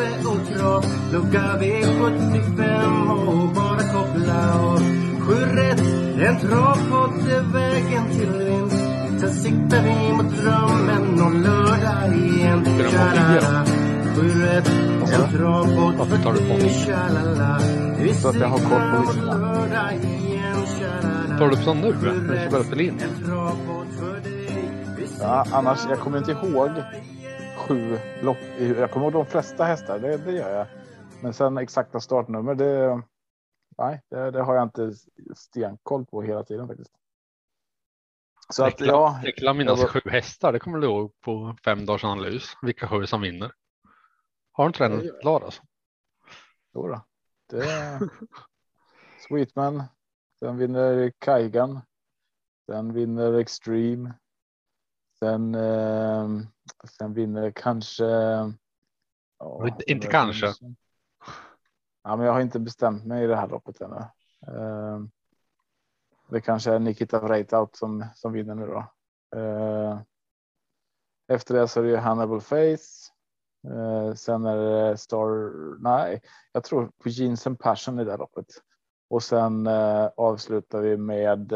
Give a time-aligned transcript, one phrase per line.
[0.00, 4.78] Tobbe och Trav lucka V75 och bara koppla av
[5.20, 5.80] Sju rätt,
[6.28, 8.84] en travpodd är vägen till vinst.
[9.20, 12.64] Sen siktar vi mot drömmen om lördag igen.
[12.90, 13.64] Tja-la-la.
[14.16, 14.70] Sju rätt,
[15.02, 16.84] en du på mig?
[16.86, 17.60] Tja-la-la
[17.98, 20.66] Vi Så att jag har koll på siktar mot lördag igen.
[20.78, 21.38] Tja-la-la.
[21.38, 21.94] Tar du upp sån nu?
[22.00, 22.98] Du rätt, ska börja spela in?
[23.98, 24.70] för dig.
[25.20, 26.70] Ja, annars, jag kommer inte ihåg
[27.70, 28.36] sju lopp.
[28.58, 30.66] i- Jag kommer ihåg de flesta hästar, det, det gör jag.
[31.22, 33.02] Men sen exakta startnummer, det,
[33.78, 34.92] nej, det, det har jag inte
[35.34, 36.90] stenkoll på hela tiden faktiskt.
[38.52, 39.20] Så att ja,
[39.54, 40.52] minnas jag var- sju hästar.
[40.52, 42.56] Det kommer du ihåg på fem dagars analys.
[42.62, 43.52] Vilka sju som vinner.
[44.52, 45.62] Har du inte den klar alltså?
[46.72, 47.04] då då.
[47.50, 47.64] Det,
[49.28, 49.82] Sweetman,
[50.38, 51.80] sen vinner Kaigan.
[52.66, 54.14] Sen vinner Extreme.
[55.18, 56.28] Sen, eh,
[56.98, 58.04] sen vinner kanske.
[59.38, 60.54] ja, Inte- inte kanske.
[62.02, 63.96] Ja, men jag har inte bestämt mig i det här loppet ännu.
[64.46, 65.00] Eh,
[66.28, 68.84] det kanske är Nikita Vreitaut som som vinner nu då.
[69.40, 70.00] Eh,
[71.28, 73.10] efter det så är det Hannibal Face.
[73.68, 75.52] Eh, sen är det Star.
[75.82, 78.46] Nej, jag tror på Jeans and Passion i det här loppet.
[79.08, 81.52] Och sen eh, avslutar vi med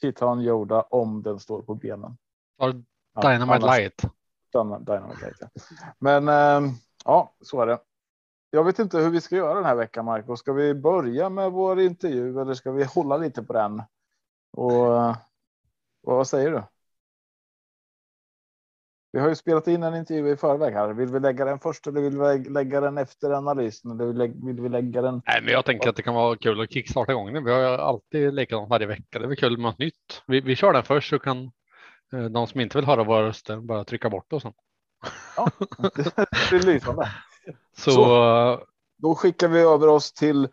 [0.00, 2.16] Titan Yoda om den står på benen.
[3.16, 4.02] Ja, Dynamite annars- Light.
[4.54, 5.48] Dynam- Dynamite Light, ja.
[5.98, 6.72] Men eh,
[7.04, 7.78] ja, så är det.
[8.50, 10.36] Jag vet inte hur vi ska göra den här veckan, Marco.
[10.36, 13.82] Ska vi börja med vår intervju eller ska vi hålla lite på den?
[14.52, 15.16] Och eh,
[16.02, 16.62] vad säger du?
[19.12, 20.88] Vi har ju spelat in en intervju i förväg här.
[20.92, 23.90] Vill vi lägga den först eller vill vi lägga den efter analysen?
[23.90, 25.22] Eller vill vi- vill vi lägga den?
[25.26, 27.44] Nej, men jag tänker att det kan vara kul att kickstarta igång den.
[27.44, 29.18] Vi har ju alltid likadant varje vecka.
[29.18, 30.22] Det är väl kul med något nytt.
[30.26, 31.50] Vi, vi kör den först så kan
[32.10, 34.42] de som inte vill höra våra röster bara trycka bort oss.
[35.36, 35.50] Ja,
[36.50, 37.08] det är lysande.
[37.76, 38.02] Så, Så.
[38.52, 38.58] eh,
[38.96, 40.48] Då skickar vi över oss till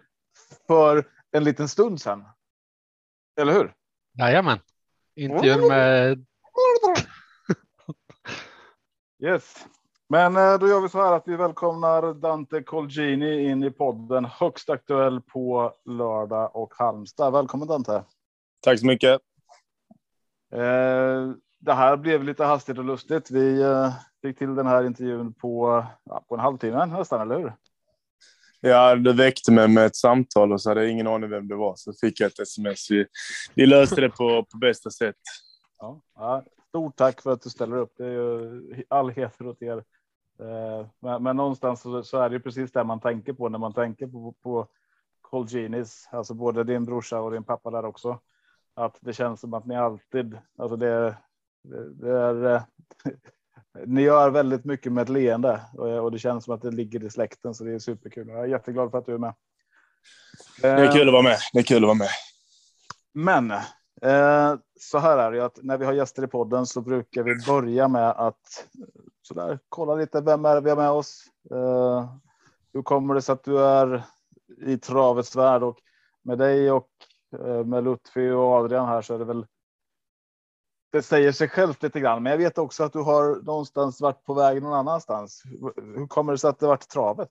[0.68, 2.26] för en liten stund sedan.
[3.42, 3.74] Eller hur?
[4.18, 4.60] jajamän.
[5.16, 6.26] Intervjun med
[9.24, 9.66] Yes.
[10.10, 14.26] Men eh, då gör vi så här att vi välkomnar Dante Colgini in i podden
[14.26, 17.34] högst aktuell på lördag och Halmstad.
[17.34, 18.04] Välkommen Dante.
[18.62, 19.22] Tack så mycket.
[20.54, 21.32] Eh,
[21.66, 23.32] det här blev lite hastigt och lustigt.
[23.32, 27.54] Vi eh, fick till den här intervjun på, ja, på en halvtimme nästan, eller hur?
[28.62, 31.56] Ja, det väckte mig med ett samtal och så hade jag ingen aning vem det
[31.56, 31.76] var.
[31.76, 32.92] Så fick jag ett sms.
[32.92, 33.06] Vi,
[33.56, 35.16] vi löste det på, på bästa sätt.
[35.80, 37.94] Ja, ja, stort tack för att du ställer upp.
[37.98, 39.78] Det är ju all heder åt er.
[40.40, 43.60] Eh, Men, men någonstans så, så är det ju precis det man tänker på när
[43.60, 44.68] man tänker på, på
[45.22, 48.20] Colginis, alltså både din brorsa och din pappa där också.
[48.76, 51.18] Att det känns som att ni alltid, alltså det,
[51.64, 52.62] det, är, eh,
[53.86, 57.10] ni gör väldigt mycket med ett leende och, det känns som att det ligger i
[57.10, 58.28] släkten så det är superkul.
[58.28, 59.34] Jag är jätteglad för att du är med.
[60.62, 61.38] Det är kul att vara med.
[61.54, 62.10] Det är kul att vara med.
[63.14, 63.52] Men
[64.02, 67.36] eh, så här är det att när vi har gäster i podden så brukar vi
[67.48, 68.68] börja med att
[69.22, 70.22] så där, kolla lite.
[70.22, 71.24] Vem är det vi har med oss?
[71.52, 72.16] Eh,
[72.74, 74.04] hur kommer det sig att du är
[74.66, 75.78] i travets värld och
[76.22, 76.90] med dig och
[77.40, 79.46] eh, med Lutfi och Adrian här så är det väl.
[80.94, 84.24] Det säger sig självt lite grann, men jag vet också att du har någonstans varit
[84.24, 85.44] på väg någon annanstans.
[85.46, 87.30] Hur- kommer det sig att det varit travet?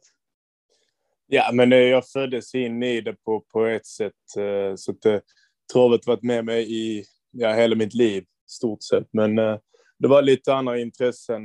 [1.26, 4.36] Ja, men eh, jag föddes in i det på, på ett sätt.
[4.38, 5.18] Eh, så att eh,
[5.72, 9.08] travet varit med mig i ja, hela mitt liv, stort sett.
[9.12, 9.34] Men
[9.98, 11.42] det var lite andra intressen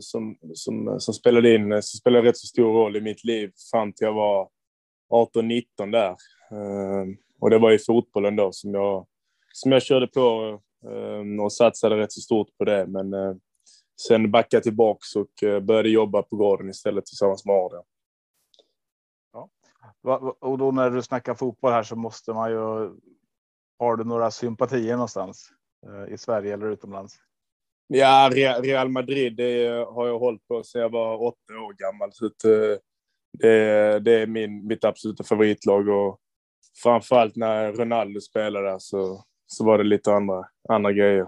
[0.00, 3.92] som, som, som spelade in, som spelade rätt så stor roll i mitt liv fram
[3.92, 4.48] till jag var
[5.10, 6.16] 18-19 där.
[7.40, 9.06] Och det var i fotbollen då som jag,
[9.52, 10.60] som jag körde på
[11.42, 12.86] och satsade rätt så stort på det.
[12.86, 13.34] Men eh,
[14.06, 17.84] sen backade tillbaks och eh, började jobba på gården istället tillsammans med Adrian.
[20.02, 22.56] Va- Och då när du snackar fotboll här så måste man ju.
[23.78, 25.48] Har du några sympatier någonstans
[25.86, 27.14] eh, i Sverige eller utomlands?
[27.86, 32.12] Ja, Re- Real Madrid det har jag hållit på sedan jag var åtta år gammal.
[32.12, 32.30] Så
[33.32, 35.88] det, det är min, mitt absoluta favoritlag.
[35.88, 36.20] Och
[36.82, 41.26] framförallt när Ronaldo spelade där så, så var det lite andra, andra grejer.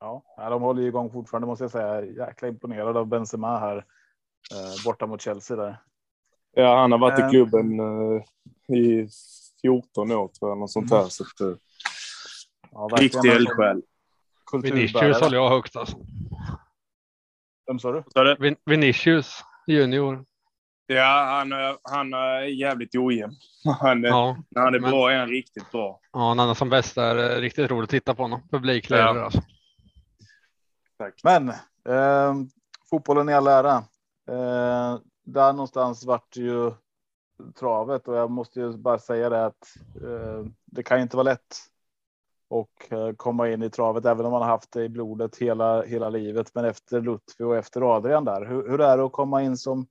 [0.00, 2.04] Ja, de håller ju igång fortfarande måste jag säga.
[2.04, 5.76] Jäkla imponerad av Benzema här eh, borta mot Chelsea där.
[6.52, 7.26] Ja, han har varit Eh.
[7.26, 8.22] i klubben eh,
[8.76, 9.08] i
[9.62, 11.04] 14 år tror jag, något sånt här.
[11.08, 11.56] Så att, eh,
[12.70, 13.82] Ja, riktig eldsjäl.
[14.62, 15.96] Vinicius håller jag högt alltså.
[17.66, 18.36] Vem sa du?
[18.38, 20.24] Vin Vinicius junior.
[20.86, 23.32] Ja, han, är- han är jävligt ojämn.
[23.80, 26.00] Han, är- Ja, När han är men- bra är han riktigt bra.
[26.12, 28.48] ja när han är som bäst är det riktigt roligt att titta på honom.
[28.50, 29.24] Publikledare Ja.
[29.24, 29.40] alltså.
[31.24, 31.48] Men
[31.88, 32.34] eh,
[32.90, 33.74] fotbollen i all ära.
[34.28, 36.72] Eh, där någonstans vart ju
[37.58, 41.24] travet och jag måste ju bara säga det att eh, det kan ju inte vara
[41.24, 41.56] lätt
[42.48, 45.82] och eh, komma in i travet även om man har haft det i blodet hela
[45.82, 46.54] hela livet.
[46.54, 49.86] Men efter Lutfi och efter Adrian där, hur, hur är det att komma in som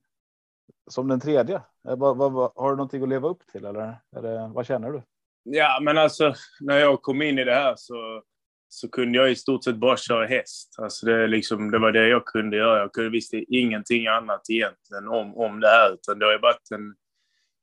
[0.90, 1.56] som den tredje?
[1.88, 4.90] Eh, vad, vad, vad, har du någonting att leva upp till eller, eller vad känner
[4.90, 5.02] du?
[5.42, 8.22] Ja, men alltså när jag kom in i det här så,
[8.68, 10.74] så kunde jag i stort sett bara köra häst.
[10.78, 12.78] Alltså det, liksom, det var det jag kunde göra.
[12.78, 15.94] Jag kunde, visste ingenting annat egentligen om, om det här.
[15.94, 16.94] Utan det har ju varit en,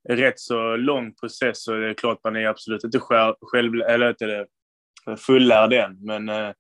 [0.09, 4.09] rätt så lång process och det är klart man är absolut inte själv, själv eller
[4.09, 4.47] inte det,
[5.17, 6.05] fullärd än.
[6.05, 6.53] Men eh,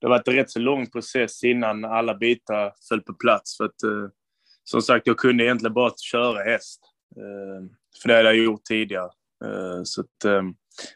[0.00, 3.56] det har varit en rätt så lång process innan alla bitar föll på plats.
[3.56, 4.08] För att, eh,
[4.64, 6.80] som sagt, jag kunde egentligen bara köra häst.
[7.16, 7.68] Eh,
[8.02, 9.10] för det hade jag gjort tidigare.
[9.44, 10.42] Eh, så att, eh,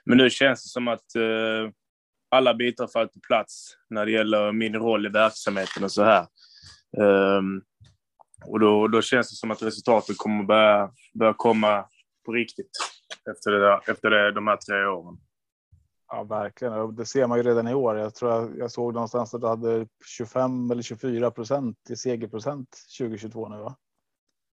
[0.05, 1.71] men nu känns det som att eh,
[2.31, 6.27] alla bitar fallit på plats när det gäller min roll i verksamheten och så här.
[6.99, 7.63] Ehm,
[8.47, 11.85] och då, då känns det som att resultaten kommer börja, börja komma
[12.27, 12.71] på riktigt
[13.31, 15.19] efter, det där, efter det, de här tre åren.
[16.08, 16.97] Ja, verkligen.
[16.97, 17.97] Det ser man ju redan i år.
[17.97, 19.87] Jag tror jag, jag såg någonstans att du hade
[20.19, 22.69] 25 eller 24 procent i segerprocent
[22.99, 23.56] 2022 nu.
[23.56, 23.76] Va?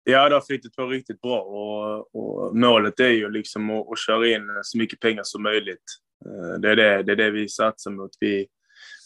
[0.03, 3.99] Ja, det har flyttat på riktigt bra och, och målet är ju liksom att, att
[3.99, 5.83] köra in så mycket pengar som möjligt.
[6.25, 8.11] Eh, det är det, det, är det vi satsar mot.
[8.19, 8.47] Vi,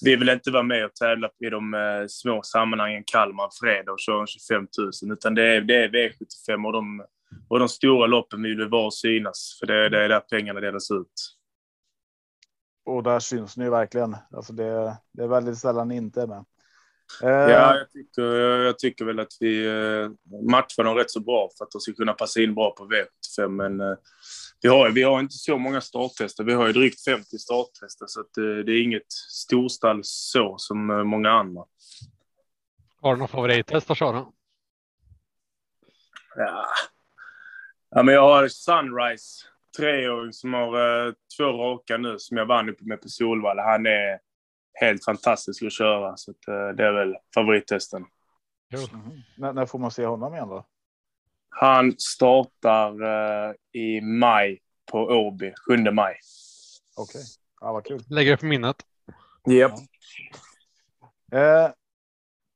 [0.06, 4.00] vi vill inte vara med och tävla i de eh, små sammanhangen Kalmar, fredag och
[4.00, 4.68] köra 25
[5.04, 7.06] 000, utan det är, det är V75 och de,
[7.50, 10.60] och de stora loppen vill vi vara och synas, för det, det är där pengarna
[10.60, 11.35] delas ut.
[12.86, 14.18] Och där syns ni ju verkligen.
[14.32, 16.46] Alltså det, det är väldigt sällan inte med.
[17.24, 20.10] Eh, Ja, jag tycker, jag tycker väl att vi eh,
[20.50, 23.48] matchar dem rätt så bra för att de ska kunna passa in bra på V75.
[23.48, 23.98] Men eh,
[24.62, 26.44] vi har, vi har inte så många starttester.
[26.44, 28.34] Vi har ju drygt 50 starttester så att,
[28.66, 31.64] det är inget storstall så som många andra.
[33.02, 34.26] Har du någon favorittest att köra?
[36.36, 36.66] Ja.
[37.90, 39.46] ja, men jag har Sunrise,
[39.78, 43.64] treåring som har eh, två raka nu som jag vann med på Solvalla.
[43.64, 44.20] Han är
[44.74, 48.06] helt fantastisk att köra så att, eh, det är väl favorittesten.
[48.94, 49.12] mhm.
[49.38, 50.66] när, när får man se honom igen då?
[51.50, 54.62] Han startar eh, i maj
[54.92, 56.16] på Åby, 7 maj.
[56.98, 57.22] Okej,
[57.62, 58.04] ja, vad kul.
[58.10, 58.76] Lägger det på minnet.
[59.50, 59.72] Yep.
[61.32, 61.72] Eh,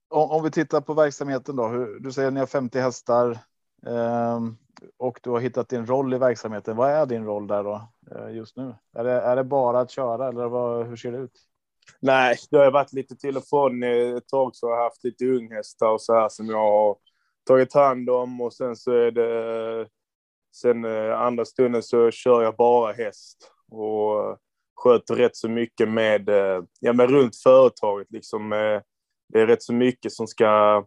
[0.09, 1.67] om, om vi tittar på verksamheten då.
[1.67, 3.39] Hur, du säger att ni har 50 hästar
[3.87, 4.57] Ehm,
[4.97, 6.75] och du har hittat din roll i verksamheten.
[6.75, 8.75] Vad är din roll där då eh, just nu?
[8.93, 11.39] Är det, är det bara att köra eller vad, hur ser det ut?
[11.99, 15.03] Nej, det har varit lite till och från eh, ett tag så har jag haft
[15.03, 16.97] lite unghästar och så här som jag har
[17.47, 19.87] tagit hand om och sen så är det
[20.55, 24.37] sen eh, andra stunden så kör jag bara häst och
[24.75, 26.29] sköter rätt så mycket med,
[26.79, 28.49] ja men runt företaget liksom.
[29.33, 30.85] Det är rätt så mycket som ska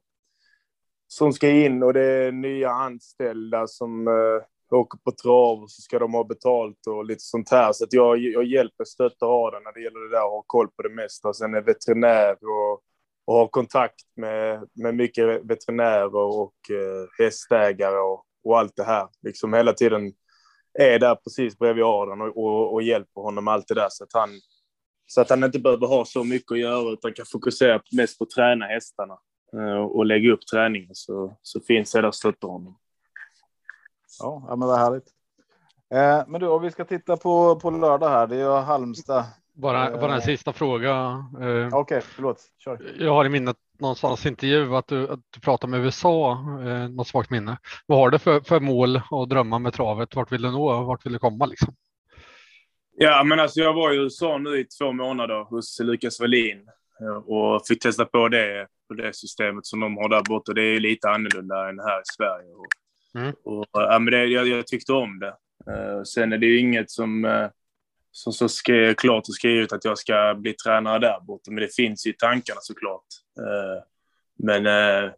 [1.12, 5.82] som ska in och det är nya anställda som eh, åker på trav och så
[5.82, 7.72] ska de ha betalt och lite sånt här.
[7.72, 10.68] Så att jag, jag hjälper, stöttar Adam när det gäller det där och har koll
[10.68, 11.28] på det mesta.
[11.28, 12.82] Och sen är veterinär och,
[13.24, 19.08] och har kontakt med, med mycket veterinärer och eh, hästägare och, och allt det här.
[19.22, 20.12] Liksom hela tiden
[20.78, 24.04] är där precis bredvid Adam och, och, och hjälper honom med allt det där så
[24.04, 24.30] att han
[25.06, 28.24] så att han inte behöver ha så mycket att göra utan kan fokusera mest på
[28.24, 29.18] att träna hästarna
[29.90, 32.78] och lägga upp träningen så, så finns jag där och stöttar honom.
[34.20, 35.06] Ja, ja men vad härligt.
[35.94, 38.26] Eh, men du, om vi ska titta på, på lördag här.
[38.26, 39.24] Det är ju Halmstad.
[39.54, 40.00] Bara, Eh.
[40.00, 41.24] bara en sista fråga.
[41.40, 42.40] Eh, Okej, förlåt.
[42.58, 42.94] Kör.
[42.98, 46.32] Jag har i minnet någonstans intervju att du, att du pratar med USA,
[46.66, 47.58] eh, något svagt minne.
[47.86, 50.16] Vad har du för, för mål och drömmar med travet?
[50.16, 50.82] Vart vill du nå?
[50.82, 51.74] Vart vill du komma liksom?
[52.96, 56.68] Ja, men alltså jag var i USA nu i två månader hos Lukas Wallin
[57.00, 60.52] eh, och fick testa på det, på det systemet som de har där borta.
[60.52, 62.52] Det är lite annorlunda än här i Sverige.
[62.52, 62.66] Och,
[63.14, 63.32] Mm.
[63.44, 65.34] och, ja, men det, jag, jag tyckte om det.
[65.72, 67.48] Eh, sen är det ju inget som, eh,
[68.10, 71.74] som så skrev, klart och skrivet att jag ska bli tränare där borta, men det
[71.74, 73.04] finns ju i tankarna såklart.
[73.38, 73.84] Eh,
[74.38, 75.10] men eh,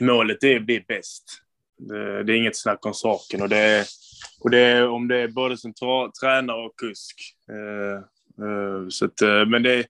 [0.00, 1.24] målet är att bli bäst.
[1.78, 3.42] Det, det är inget snack om saken.
[3.42, 3.86] Och det är,
[4.40, 7.16] och det är, om det är både som tra, tränare och kusk.
[7.50, 7.96] Eh,
[8.46, 9.86] eh, så att, eh, men det,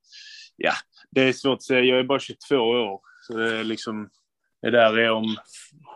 [0.56, 0.72] ja,
[1.10, 1.80] det är svårt att säga.
[1.84, 3.09] Jag är bara 22 år.
[3.30, 4.08] Så det är liksom...
[4.62, 5.36] Det där är om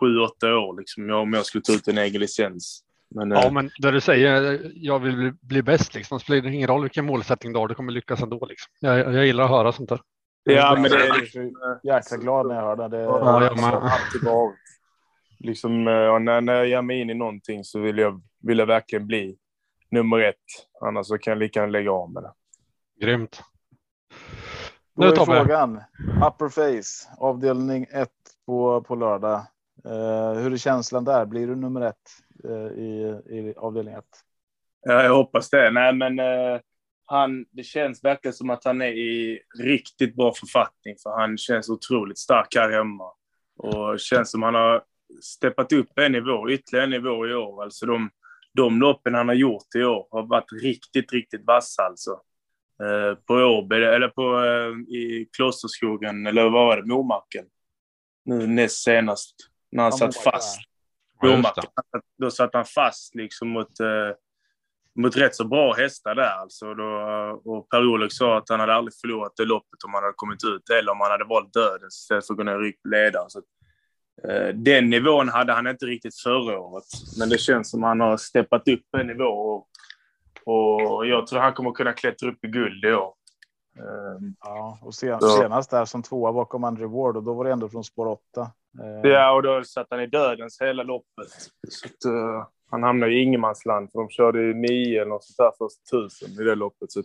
[0.01, 2.83] 7-8 år, liksom, om jag skulle ta ut en egen licens.
[3.15, 6.19] Men, ja, eh, men det du säger, jag vill bli, bli bäst, liksom.
[6.19, 8.45] spelar det ingen roll vilken målsättning du har, du kommer lyckas ändå.
[8.45, 8.71] Liksom.
[8.79, 9.99] Jag, jag gillar att höra sånt där.
[10.43, 12.97] Ja, men det är liksom, jäkla glad när jag hör det.
[12.97, 13.91] det ja, jag med.
[14.23, 14.55] varit.
[15.39, 18.65] Liksom, eh, när, när jag ger mig in i någonting så vill jag, vill jag
[18.65, 19.37] verkligen bli
[19.91, 20.35] nummer ett.
[20.81, 22.31] Annars så kan jag lika gärna lägga av med det.
[23.05, 23.41] Grymt.
[24.97, 25.81] Nu tar frågan.
[26.27, 28.09] Upper Face, avdelning 1
[28.45, 29.45] på, på lördag.
[29.85, 31.25] Uh, hur är känslan där?
[31.25, 31.95] Blir du nummer ett
[32.45, 34.03] uh, i, i avdelning 1?
[34.81, 35.71] Ja, jag hoppas det.
[35.71, 36.59] Nej, men uh,
[37.05, 41.69] han, det känns verkligen som att han är i riktigt bra författning, för han känns
[41.69, 43.11] otroligt stark här hemma.
[43.57, 44.83] Och känns som han har
[45.21, 47.63] steppat upp en nivå, ytterligare en nivå i år.
[47.63, 48.09] Alltså de,
[48.53, 52.21] de loppen han har gjort i år har varit riktigt, riktigt vassa alltså.
[52.83, 57.45] Eh, på Åby, eller på, eh, i Klosterskogen, eller vad var det, Momarken?
[58.25, 59.35] Nu näst senast,
[59.71, 60.59] när han satt fast.
[61.23, 61.63] Momarken.
[62.17, 64.15] Då satt han fast liksom mot, eh,
[64.95, 66.73] mot rätt så bra hästar där alltså.
[66.73, 66.85] Då,
[67.45, 70.69] och Per-Olof sa att han hade aldrig förlorat det loppet om han hade kommit ut,
[70.69, 73.29] eller om han hade valt döden istället för att gå ner och ledaren.
[73.29, 73.41] Så
[74.53, 76.83] den nivån hade han inte riktigt förra året,
[77.19, 79.69] men det känns som han har steppat upp en nivå och,
[80.45, 83.13] och jag tror han kommer kunna klättra upp i guld i år.
[83.79, 87.51] Ehm, ja, och sen, senast där som tvåa bakom Andrew Ward och då var det
[87.51, 88.21] ändå från spår 8.
[88.83, 89.11] Ehm.
[89.11, 91.31] Ja, och då satt han i dödens hela loppet.
[91.69, 95.37] Så att, uh, han hamnade i ingenmansland för de körde i nio eller något sånt
[95.37, 96.91] där först tusen i det loppet.
[96.91, 97.03] Så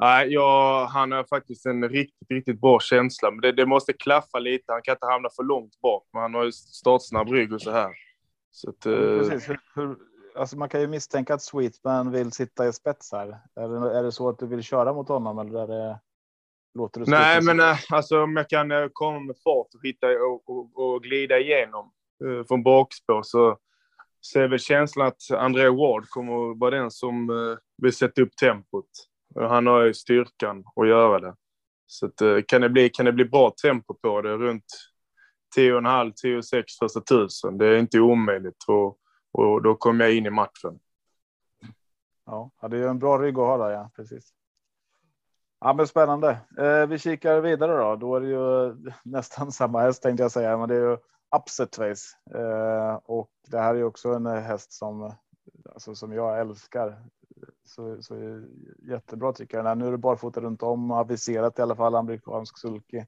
[0.00, 3.30] Nej, ja, han har faktiskt en riktigt, riktigt bra känsla.
[3.30, 4.72] Men det, det, måste klaffa lite.
[4.72, 7.70] Han kan inte hamna för långt bak, men han har ju startsnabb rygg och så
[7.70, 7.92] här.
[8.50, 9.48] Så att, Precis.
[9.48, 9.96] Hur, hur,
[10.36, 13.38] alltså man kan ju misstänka att Sweetman vill sitta i spets här.
[13.54, 16.00] Är det, är det så att du vill köra mot honom eller är det,
[16.74, 20.06] låter det Nej, men äh, alltså om jag kan äh, komma med fart och hitta
[20.06, 21.90] och, och, och glida igenom
[22.24, 23.58] äh, från bakspår så
[24.32, 27.28] ser väl känslan att André Ward kommer att vara den som
[27.82, 28.90] vill sätta upp tempot.
[29.34, 31.34] Han har ju styrkan att göra det.
[31.86, 34.64] Så att, eh, kan, det bli, kan det bli bra tempo på det runt
[35.56, 38.64] 10,5, 10,6 första tusen, det är inte omöjligt.
[38.66, 38.98] Och,
[39.36, 40.78] och då kom jag in i matchen.
[42.26, 43.90] Ja, det är en bra rygg att ha där, ja.
[43.96, 44.34] Precis.
[45.60, 46.38] Ja, men spännande.
[46.58, 47.96] Eh, vi kikar vidare då.
[47.96, 50.98] Då är det ju nästan samma häst tänkte jag säga, men det är ju
[51.36, 52.38] Upset Face.
[52.38, 55.12] Eh, och det här är också en häst som,
[55.74, 57.02] alltså, som jag älskar
[57.64, 58.42] så, så
[58.78, 59.78] jättebra tycker jag.
[59.78, 63.04] Nu är det barfota runt om aviserat i alla fall amerikansk sulky.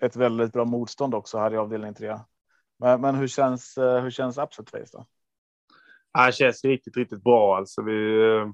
[0.00, 2.18] Ett väldigt bra motstånd också här i avdelning 3.
[2.78, 5.06] Men, men hur känns eh, hur känns Upset Face då?
[6.12, 7.82] Han känns riktigt, riktigt bra alltså.
[7.82, 8.48] Vi, eh,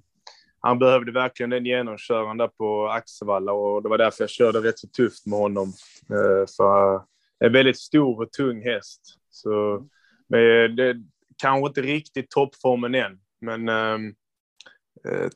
[0.60, 4.78] han behövde verkligen den genomköraren där på Axevalla och det var därför jag körde rätt
[4.78, 5.72] så tufft med honom.
[6.10, 7.02] Eh, för eh,
[7.38, 9.00] en väldigt stor och tung häst.
[9.30, 9.86] Så
[10.28, 10.96] men det
[11.42, 14.14] kanske inte riktigt toppformen än, men ehm,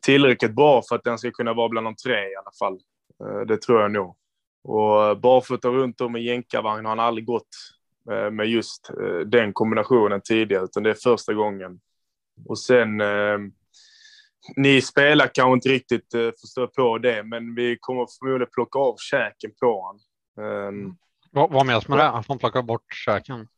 [0.02, 2.80] tillräckligt bra för att den ska kunna vara bland de tre i alla fall.
[3.46, 4.16] Det tror jag nog.
[4.62, 7.48] Och barfota runt om i jänkarvagn har han aldrig gått
[8.32, 8.90] med just
[9.26, 11.80] den kombinationen tidigare, utan det är första gången.
[12.46, 13.38] Och sen, eh,
[14.56, 18.96] ni spelar kanske inte riktigt eh, förstår på det, men vi kommer förmodligen plocka av
[18.98, 20.00] käken på honom.
[20.68, 20.96] Um,
[21.30, 22.08] vad, vad menas med det?
[22.08, 23.48] Att man plockar bort käken?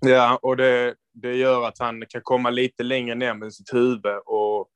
[0.00, 4.16] Ja, och det, det gör att han kan komma lite längre ner med sitt huvud
[4.26, 4.68] och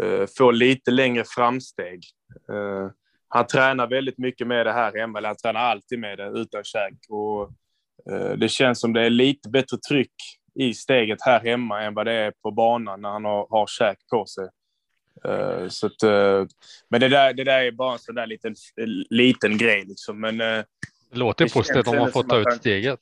[0.00, 2.04] Eh, få lite längre framsteg.
[2.48, 2.90] Eh,
[3.28, 6.64] han tränar väldigt mycket med det här hemma, eller han tränar alltid med det utan
[6.64, 6.94] käk.
[7.08, 7.50] Och
[8.12, 10.14] eh, det känns som det är lite bättre tryck
[10.58, 13.98] i steget här hemma än vad det är på banan när han har, har käk
[14.10, 14.48] på sig.
[15.68, 16.02] så att,
[16.88, 18.54] men det där, det där är bara en sån där liten,
[19.10, 19.84] liten grej.
[19.86, 20.20] Liksom.
[20.20, 20.64] Men, det
[21.10, 23.00] låter det positivt om man får ta ut steget.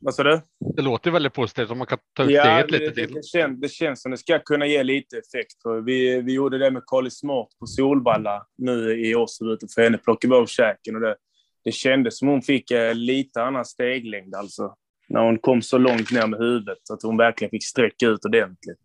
[0.00, 0.40] Vad sa du?
[0.76, 3.14] Det låter väldigt positivt om man kan ta ut ja, steget lite det, till.
[3.14, 5.62] Det känns, det känns som det ska kunna ge lite effekt.
[5.62, 9.98] För vi, vi gjorde det med Carly Smart på Solvalla nu i årsdebuten för henne.
[9.98, 11.16] Plockade vi av käken och det,
[11.64, 14.74] det kändes som hon fick lite annan steglängd alltså.
[15.08, 18.82] När hon kom så långt ner med huvudet att hon verkligen fick sträcka ut ordentligt.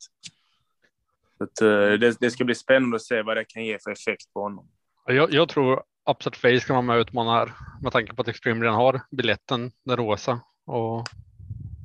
[1.37, 3.91] Så att, eh, det, det, ska bli spännande att se vad det kan ge för
[3.91, 4.67] effekt på honom.
[5.05, 7.51] Jag, jag tror Upset Face kan vara med och utmana här
[7.81, 11.07] med tanke på att Extreme redan har biljetten, den rosa och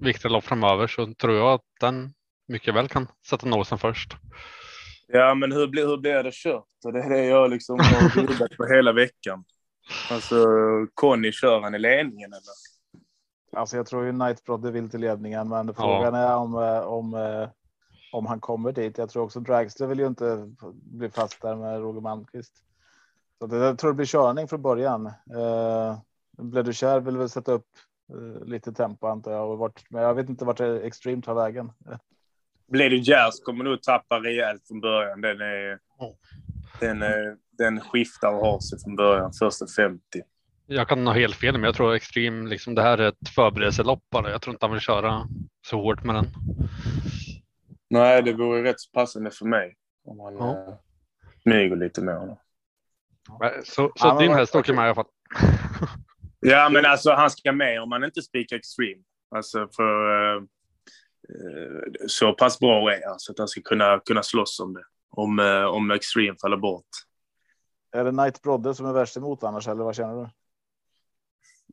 [0.00, 2.12] viktiga lopp framöver så tror jag att den
[2.48, 4.16] mycket väl kan sätta nosen först.
[5.06, 6.64] Ja, men hur blir, hur blir det kört?
[6.82, 9.44] Det är det jag liksom har på hela veckan.
[10.10, 10.46] Alltså,
[10.94, 12.77] Conny, kör han i ledningen eller?
[13.52, 16.20] Alltså, jag tror ju Nightbrodde vill till ledningen, men frågan ja.
[16.20, 17.48] är om, eh, om, eh,
[18.12, 18.98] om han kommer dit.
[18.98, 22.52] Jag tror också Dragster vill ju inte bli fast där med Roger Malmqvist.
[23.38, 25.06] Så det, jag tror det blir körning från början.
[25.06, 25.98] Eh,
[26.38, 27.66] Bleduchère vill väl sätta upp
[28.12, 29.50] eh, lite tempo antar jag.
[29.50, 31.72] Och vart, men jag vet inte vart Extreme tar vägen.
[33.02, 35.20] Jazz kommer nog tappa rejält från början.
[35.20, 35.78] Den, är,
[36.80, 40.00] den, är, den skiftar och har sig från början, första 50.
[40.70, 44.02] Jag kan ha helt fel, men jag tror Extreme, liksom, det här är ett förberedelselopp
[44.10, 44.30] bara.
[44.30, 45.26] Jag tror inte han vill köra
[45.66, 46.26] så hårt med den.
[47.90, 49.76] Nej, det vore rätt så passande för mig.
[50.04, 50.64] Om han Ja.
[50.66, 50.78] ja.
[51.42, 52.36] smyger lite med honom.
[53.64, 55.06] Så, så Ja, din häst åker med i alla fall.
[56.40, 59.02] Ja, men alltså han ska med om han inte spikar Extreme.
[59.30, 60.10] Alltså för...
[60.36, 60.42] eh,
[61.28, 64.84] eh, så pass bra är han så att han ska kunna, kunna slåss om det.
[65.10, 66.84] Om, eh, om Extreme faller bort.
[67.92, 70.28] Är det Knight Brodde som är värst emot annars eller vad känner du?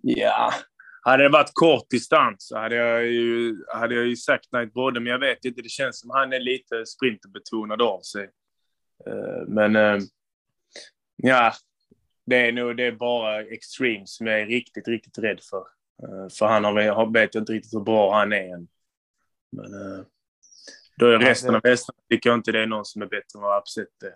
[0.07, 0.53] Ja,
[1.01, 4.99] hade det varit kort distans så hade jag ju, hade jag ju sagt Knight Brodde,
[4.99, 5.61] men jag vet inte.
[5.61, 8.23] Det känns som han är lite sprinterbetonad av sig.
[9.07, 9.97] Eh, Men eh,
[11.15, 11.53] ja,
[12.25, 15.65] det är nog det är bara Extreme som jag är riktigt, riktigt rädd för.
[16.03, 18.67] Eh, För han har, jag vet inte riktigt hur bra han är än.
[19.51, 19.71] Men
[20.97, 23.41] då är resten av hästarna tycker jag inte det är någon som är bättre än
[23.41, 24.13] vad Absett är.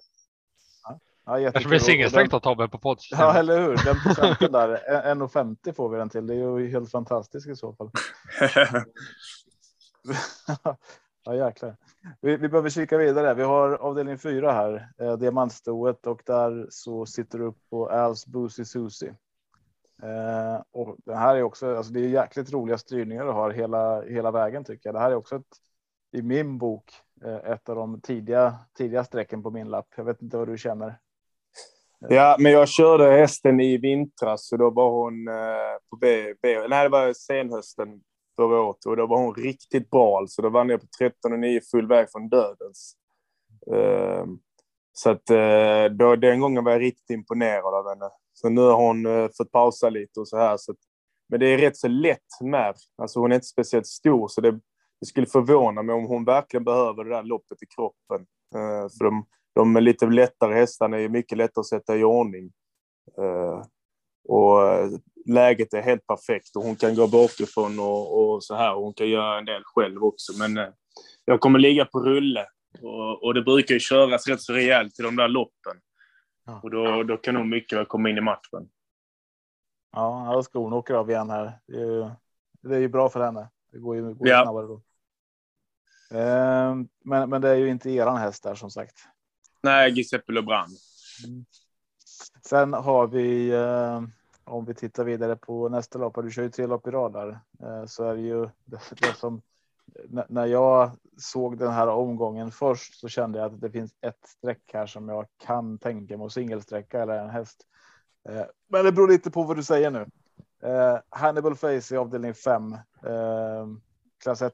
[1.30, 1.70] Ja, jättekul.
[1.70, 3.36] blir Och singelsträck den- då Tobbe på Ja, poddsystemet.
[3.36, 3.76] eller hur?
[3.86, 4.82] Den procenten där,
[5.16, 6.28] 1,50 får vi den till.
[6.28, 7.92] Det är ju helt fantastiskt i så fall.
[11.26, 11.76] ja, jäklar.
[12.22, 13.34] Vi, vi behöver kika vidare.
[13.34, 18.28] Vi har avdelning fyra här, eh, diamantstoet och där så sitter du upp på Als
[18.28, 19.16] Boozy Susie.
[20.04, 24.02] Eh, och det här är också, alltså det är jäkligt roliga styrningar du har hela,
[24.02, 24.96] hela vägen tycker jag.
[24.96, 25.58] Det här är också ett,
[26.12, 26.92] i min bok,
[27.26, 29.88] eh, ett av de tidiga, tidiga strecken på min lapp.
[29.96, 31.00] Jag vet inte vad du känner.
[32.00, 36.68] Ja, men jag körde hästen i vintras så då var hon eh, på B, B.
[36.68, 38.02] Nej, det var senhösten
[38.36, 40.18] förra året och då var hon riktigt bra.
[40.18, 40.42] Alltså.
[40.42, 42.94] Då vann jag på 13,9 full väg från dödens.
[43.74, 44.26] Eh,
[44.92, 48.10] så att eh, då, den gången var jag riktigt imponerad av henne.
[48.34, 50.58] Så nu har hon eh, fått pausa lite och så här.
[50.58, 50.78] Så att,
[51.30, 52.76] men det är rätt så lätt med.
[53.02, 54.52] Alltså hon är inte speciellt stor så det,
[55.00, 58.26] det skulle förvåna mig om hon verkligen behöver det där loppet i kroppen.
[58.56, 62.52] Eh, för de, de är lite lättare hästarna är mycket lättare att sätta i ordning.
[63.18, 63.64] Eh,
[64.28, 64.90] och eh,
[65.26, 68.76] läget är helt perfekt och hon kan gå bakifrån och, och så här.
[68.76, 70.34] Hon kan göra en del själv också.
[70.40, 70.74] Men eh,
[71.26, 72.48] jag kommer ligga på rulle
[72.82, 75.78] och, och det brukar ju köras rätt så rejält i de där loppen.
[76.46, 76.60] Ja.
[76.64, 78.70] Och då, då kan hon mycket väl komma in i matchen.
[79.92, 81.60] Ja, ja skon åker av igen här.
[81.68, 82.10] Det är ju,
[82.62, 83.50] det är ju bra för henne.
[83.72, 84.44] Det går ju, går ju Ja.
[84.44, 84.82] snabbare då.
[86.18, 88.98] Eh, men, men det är ju inte eran häst där som sagt.
[89.62, 90.68] Nej, Giuseppe Lebrun.
[91.28, 91.46] Mm.
[92.46, 94.02] Sen har vi, eh,
[94.44, 97.14] om vi tittar vidare på nästa lopp, och du kör ju tre lopp i rad
[97.14, 99.42] där, eh, så är det ju det, det som
[100.30, 104.72] när jag såg den här omgången först så kände jag att det finns ett streck
[104.74, 107.68] här som jag kan tänka mig att singelsträcka eller en häst.
[108.30, 110.06] Eh, men det beror lite på vad du säger nu.
[110.64, 113.68] Eh, Hannibal Face i avdelning 5, eh,
[114.24, 114.54] klass 1.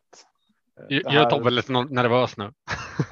[0.89, 2.53] Gör Tobbe lite no- nervös nu.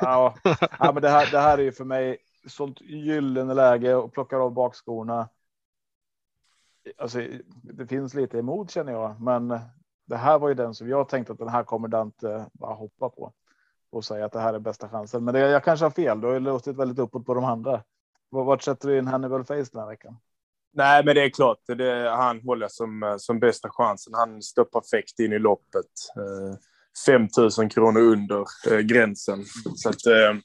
[0.02, 0.36] Ja,
[0.80, 4.40] ja men det här, det här är ju för mig sånt gyllene läge och plockar
[4.40, 5.30] av bakskorna.
[6.98, 7.20] Alltså,
[7.54, 9.60] det finns lite emot känner jag, men
[10.06, 13.10] det här var ju den som jag tänkte att den här kommer Dante bara hoppa
[13.10, 13.34] på
[13.90, 15.24] och säga att det här är bästa chansen.
[15.24, 16.22] Men det, jag kanske har fel.
[16.22, 17.84] Du har ju låtit väldigt uppåt på de andra.
[18.30, 20.18] Vart sätter du in Hannibal Face den här veckan?
[20.74, 21.60] Nej, men det är klart.
[21.66, 24.14] Det, han håller som, som bästa chansen.
[24.14, 25.86] Han står perfekt in i loppet.
[27.06, 27.28] 5
[27.60, 29.44] 000 kronor under eh, gränsen.
[29.76, 30.36] Så att, eh,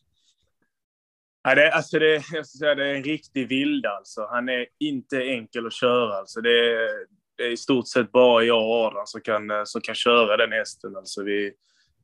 [1.43, 3.89] ja, det, alltså det, jag ska säga, det är en riktig vilda.
[3.89, 4.29] Alltså.
[4.31, 6.15] Han är inte enkel att köra.
[6.15, 6.89] Alltså det, är,
[7.37, 10.37] det är i stort sett bara jag och Adam som kan, eh, som kan köra
[10.37, 10.97] den hästen.
[10.97, 11.53] Alltså vi,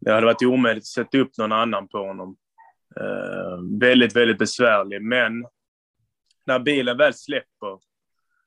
[0.01, 2.37] det hade varit omöjligt att sätta upp någon annan på honom.
[3.01, 5.03] Eh, väldigt, väldigt besvärlig.
[5.03, 5.47] Men
[6.47, 7.79] när bilen väl släpper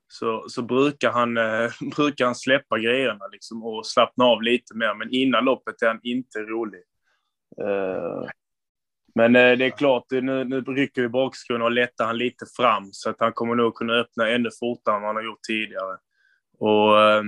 [0.07, 4.93] så, så brukar, han, eh, brukar han släppa grejerna liksom och slappna av lite mer.
[4.93, 6.81] Men innan loppet är han inte rolig.
[7.61, 8.29] Eh,
[9.15, 12.89] men eh, det är klart, nu, nu rycker vi bakskorna och lättar han lite fram
[12.91, 15.97] så att han kommer nog kunna öppna ännu fortare än vad han har gjort tidigare.
[16.59, 17.23] Och, eh,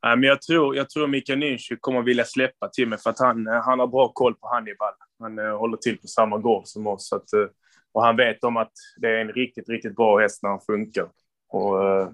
[0.00, 3.46] men jag tror, jag tror Mika Nynchuk kommer vilja släppa till mig för att han,
[3.46, 4.92] eh, han har bra koll på Hannibal.
[5.18, 7.08] Han eh, håller till på samma gård som oss.
[7.08, 7.46] Så att, eh,
[7.92, 11.08] och han vet om att det är en riktigt, riktigt bra häst när han funkar.
[11.54, 12.08] Och, eh,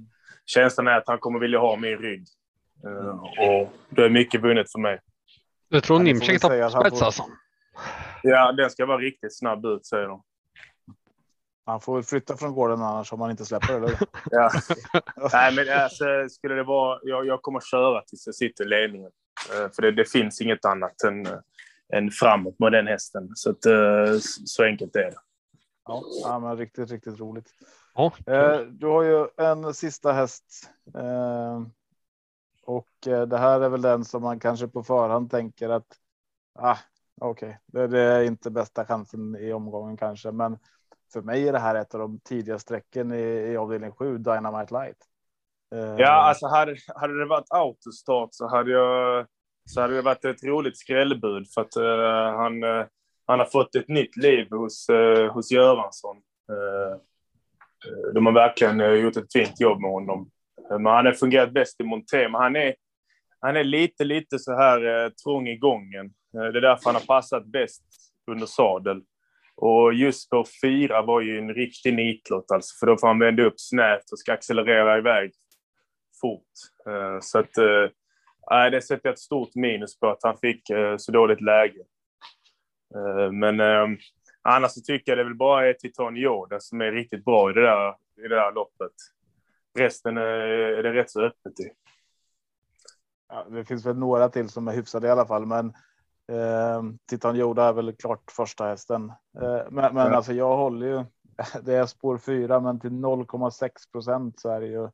[0.46, 2.26] känslan är att han kommer vilja ha min rygg.
[2.84, 5.00] Eh, och det är mycket vunnet för mig.
[5.68, 7.24] Jag tror Nimchek han spets alltså.
[8.22, 10.22] Ja, den ska vara riktigt snabb ut, säger de.
[11.66, 13.90] Han får väl flytta från gården annars om han inte släpper eller?
[14.30, 14.50] Ja.
[15.32, 16.98] Nej, men alltså, skulle det vara...
[17.02, 19.10] Jag, jag kommer köra tills jag sitter i ledningen.
[19.50, 21.38] Eh, För det, det finns inget annat än, eh,
[21.94, 23.28] än framåt med den hästen.
[23.34, 25.20] Så, att, eh, så enkelt är det.
[25.86, 27.46] Ja, ja men riktigt, riktigt roligt.
[27.94, 30.70] Ja, Eh, du har ju en sista häst.
[30.94, 31.62] Eh,
[32.64, 35.86] och eh, det här är väl den som man kanske på förhand tänker att
[36.58, 36.76] ah,
[37.20, 37.86] okej, okay.
[37.86, 40.58] det, är inte bästa chansen i omgången kanske, men
[41.12, 44.74] för mig är det här ett av de tidiga strecken i, i avdelning 7, Dynamite
[44.74, 45.06] Light.
[45.98, 49.26] Ja, alltså hade, hade det varit autostart så hade jag
[49.64, 52.86] så hade det varit ett roligt skrällbud för att uh, han, uh,
[53.26, 56.16] han har fått ett nytt liv hos, uh, hos Göransson.
[57.86, 60.30] Eh, de har verkligen eh, gjort ett fint jobb med honom.
[60.70, 62.74] Eh, men han har fungerat bäst i Monté, men han är,
[63.40, 66.12] han är lite, lite så här trång i gången.
[66.32, 67.82] det är därför han har passat bäst
[68.30, 69.02] under sadel.
[69.56, 73.42] Och just på fyra var ju en riktig nitlott, alltså, för då får han vända
[73.42, 75.32] upp snävt och ska accelerera iväg
[76.20, 76.52] fort.
[77.20, 77.50] Så att
[78.50, 80.62] Nej, det sätter jag ett stort minus på att han fick
[80.98, 81.80] så dåligt läge.
[83.32, 83.98] Men ehm,
[84.42, 87.52] annars så tycker jag det är väl bara Titan Yoda som är riktigt bra i
[87.52, 87.88] det där,
[88.24, 88.92] i det där loppet.
[89.78, 91.70] Resten är, är det rätt så öppet i.
[93.28, 95.66] Ja, det finns väl några till som är hyfsade i alla fall, men
[96.28, 99.12] eh, Titan Yoda är väl klart första hästen.
[99.42, 100.16] Eh, men men ja.
[100.16, 101.04] alltså jag håller ju.
[101.62, 104.88] Det är spår fyra, men till 0,6 procent så är det ju.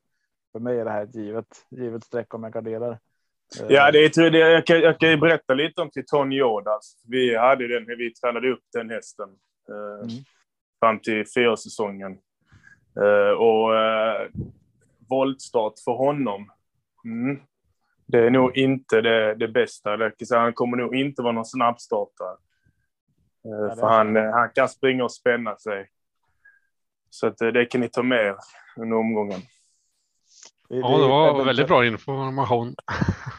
[0.51, 2.99] För mig är det här ett givet givet streck om jag garderar.
[3.69, 7.01] Ja, det är, det, jag, kan, jag kan berätta lite om Titon Jordas.
[7.07, 9.29] Vi hade den, vi tränade upp den hästen
[9.69, 10.23] eh, mm.
[10.79, 12.17] fram till fyrasäsongen.
[12.99, 14.29] Eh, och eh,
[15.09, 16.51] voltstart för honom.
[17.05, 17.39] Mm.
[18.05, 19.97] Det är nog inte det, det bästa.
[20.31, 22.37] Han kommer nog inte vara någon snabbstartare.
[23.45, 25.89] Eh, för han, han kan springa och spänna sig.
[27.09, 28.35] Så att, eh, det kan ni ta med
[28.77, 29.39] under omgången.
[30.69, 32.75] Det, ja, det var väldigt bra information.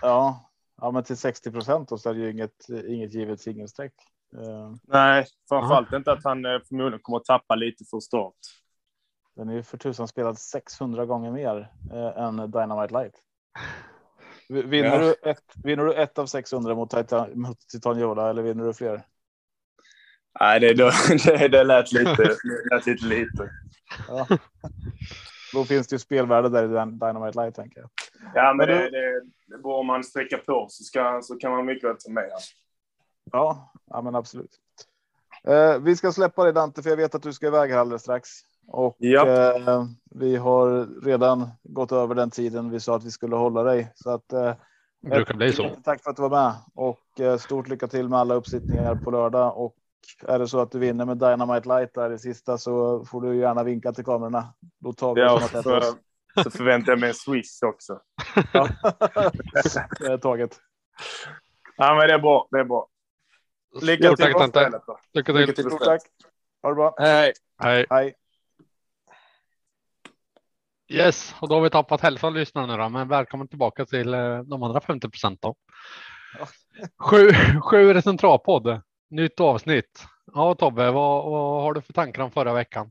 [0.03, 3.93] Ja, ja men till 60 procent så är det ju inget, inget givet singelsträck.
[4.37, 8.35] Uh, Nej, framförallt inte att han eh, förmodligen kommer att tappa lite för start.
[9.37, 13.15] Den är ju för tusan spelad 600 gånger mer eh, än Dynamite Light.
[14.49, 14.99] Vinner, ja.
[14.99, 18.75] du ett, vinner du ett av 600 mot Titan, mot Titan Yoda eller vinner du
[18.75, 19.03] fler?
[20.41, 20.75] Nej, det,
[21.25, 23.51] det, det lät lite, det lät lite lite.
[24.09, 24.27] Ja.
[25.53, 27.91] Då finns det ju spelvärde där i Dynamite Light tänker jag.
[28.35, 31.67] Ja, men, men det, det, det om man sträcker på så, ska, så kan man
[31.67, 32.31] mycket väl ta med.
[33.33, 34.61] Ja, ja, men absolut.
[35.45, 38.03] Eh, vi ska släppa dig Dante, för jag vet att du ska iväg här alldeles
[38.03, 38.29] strax.
[38.67, 39.29] Och ja.
[39.29, 43.93] eh, vi har redan gått över den tiden vi sa att vi skulle hålla dig.
[43.95, 44.55] Så att, eh,
[45.01, 45.71] det brukar bli så.
[45.85, 49.11] Tack för att du var med och eh, stort lycka till med alla uppsittningar på
[49.11, 49.75] lördag och
[50.27, 53.37] är det så att du vinner med Dynamite Light där i sista så får du
[53.37, 54.55] gärna vinka till kamerorna.
[54.79, 55.83] Då tar vi ja, för,
[56.43, 58.01] så förväntar jag mig en Swiss också.
[58.53, 58.69] Ja.
[59.99, 60.61] det är taget.
[61.77, 62.49] Ja, men det är bra.
[62.51, 62.89] Det är bra.
[63.83, 64.83] Lycka till på stället.
[65.13, 65.41] Lycka till.
[65.41, 66.03] Lycka till Stort tack.
[66.63, 66.95] Ha det bra.
[66.99, 67.33] Hej.
[67.63, 67.87] Hej.
[67.91, 68.15] Hej.
[70.91, 74.15] Yes, och då har vi tappat hälften av lyssnarna nu då, men välkommen tillbaka till
[74.15, 75.55] eh, de andra 50 procent då.
[76.99, 77.31] Sju,
[77.63, 78.81] sju är en travpodd.
[79.11, 80.07] Nytt avsnitt.
[80.35, 82.91] Ja, Tobbe, vad, vad har du för tankar om förra veckan?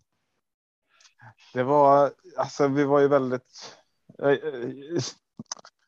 [1.58, 3.78] Det var alltså, vi var ju väldigt.
[4.20, 5.02] Eh, eh,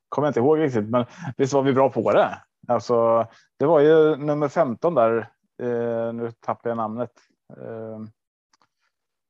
[0.10, 1.05] kommer jag inte ihåg riktigt, men
[1.38, 2.41] visst var vi bra på det.
[2.67, 3.27] Alltså,
[3.58, 5.17] det var ju nummer 15 där.
[5.62, 7.12] Eh, nu tappar jag namnet.
[7.58, 7.99] Eh,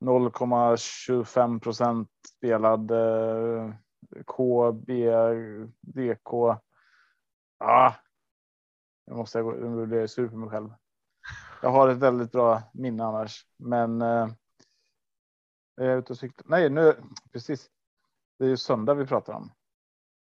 [0.05, 3.73] 0,25 procent spelad eh,
[4.25, 4.91] KB,
[5.81, 6.33] DK.
[7.57, 7.93] Ah,
[9.05, 10.69] jag måste gå, nu blir jag sur på mig själv.
[11.61, 14.01] Jag har ett väldigt bra minne annars, men.
[14.01, 14.27] Eh,
[15.85, 16.45] jag är ute och cyklar.
[16.49, 16.95] Nej, nu
[17.31, 17.69] precis.
[18.39, 19.51] Det är ju söndag vi pratar om.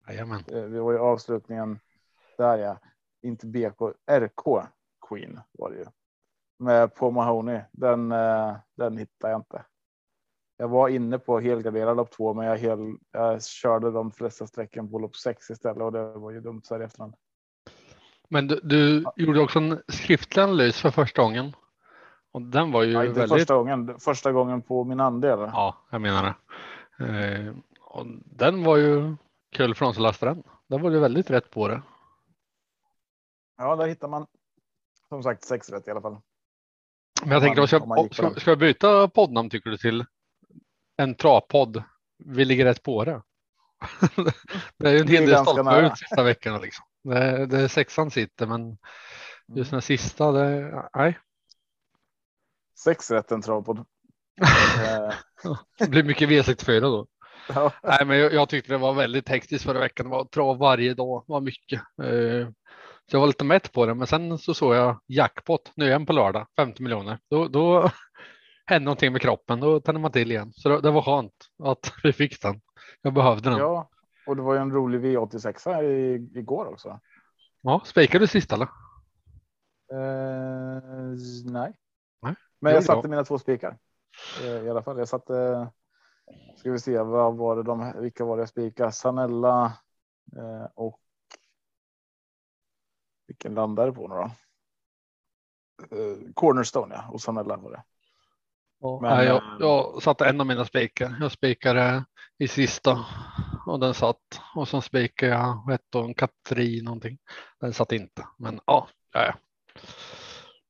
[0.08, 0.44] Jajamän.
[0.48, 1.80] Eh, vi var i avslutningen.
[2.38, 2.80] Där ja,
[3.22, 4.68] inte BK, RK
[5.10, 5.86] Queen var det ju.
[6.60, 7.62] Med på Mahoney.
[7.72, 9.66] Den, eh, den hittade jag inte.
[10.58, 14.92] Jag var inne på helgarderad lopp två, men jag, hel, jag körde de flesta sträcken
[14.92, 17.16] på lopp sex istället och det var ju dumt så här i efterhand.
[18.30, 21.56] Men du, du gjorde också en skriftlig analys för första gången.
[22.32, 23.30] Och den var ju inte väldigt...
[23.30, 25.39] första gången, första gången på min andel.
[25.39, 26.36] Ja, jag menar det.
[27.06, 29.15] Eh, och den var ju
[29.52, 30.44] kul för de som lastade den.
[30.67, 31.82] Den var ju väldigt rätt på det.
[33.58, 34.28] Ja, där hittar man
[35.10, 36.17] som sagt sex rätt i alla fall.
[37.22, 40.06] Men jag tänker, ska, ska, ska jag byta poddnamn tycker du till
[40.98, 41.84] en travpodd?
[42.26, 43.22] Vi ligger rätt på det.
[44.78, 46.86] det är ju en hel del stolpa ut sista veckorna liksom.
[47.04, 48.78] Det, det är sexan sitter, men
[49.56, 51.20] just den sista, det, nej.
[52.84, 53.86] Sex rätt en travpodd.
[55.80, 57.08] det blir mycket V64 då.
[57.50, 57.72] Ja.
[57.84, 60.06] Nej, men jag, jag, tyckte det var väldigt hektiskt förra veckan.
[60.06, 61.82] Det var trav varje dag, var mycket.
[62.04, 62.50] Eh,
[63.10, 66.06] så jag var lite mätt på det, men sen så såg jag jackpot nu igen
[66.06, 67.20] på lördag, 50 miljoner.
[67.30, 67.91] Då, då
[68.65, 70.52] händer någonting med kroppen, då tänder man till igen.
[70.54, 72.62] Så det, det var skönt att vi fick den.
[73.02, 73.60] Jag behövde den.
[73.60, 73.89] Ja,
[74.26, 77.00] Ja, och det var ju en rolig V86 i, igår också.
[77.86, 78.67] spikade du sist eller?
[79.94, 80.82] Eh,
[81.46, 81.74] nej.
[82.62, 83.78] Men jag satte mina två spikar.
[84.41, 84.97] Eh, I alla fall.
[84.97, 85.67] Jag satte.
[86.58, 88.91] Ska vi se vad var det de vilka var det jag spikade?
[88.91, 89.78] Sanella
[90.36, 91.00] eh, och.
[93.28, 94.32] Vilken landade på nu då?
[95.97, 97.84] Eh, Cornerstone ja, och Sanella var det.
[99.02, 101.17] Men, Nej, jag, eh, jag satte en av mina spikar.
[101.19, 102.06] Jag spikade
[102.38, 103.06] i sista
[103.65, 104.41] och den satt.
[104.56, 107.17] Och så spikade jag vad hette hon, Katrin någonting.
[107.60, 108.28] Den satt inte.
[108.38, 109.34] Men ja, ja, ja.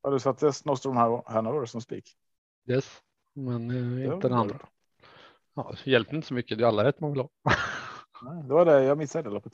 [0.02, 2.18] Ja, du satte Snowstorm här, Hanover som spik.
[2.68, 3.02] Yes.
[3.34, 4.58] Men eh, inte den andra.
[4.58, 4.68] bra.
[5.54, 6.58] Ja, det hjälpte inte så mycket.
[6.58, 7.30] Det är alla rätt man vill ha.
[8.22, 9.54] Nej, det var det jag missade det loppet.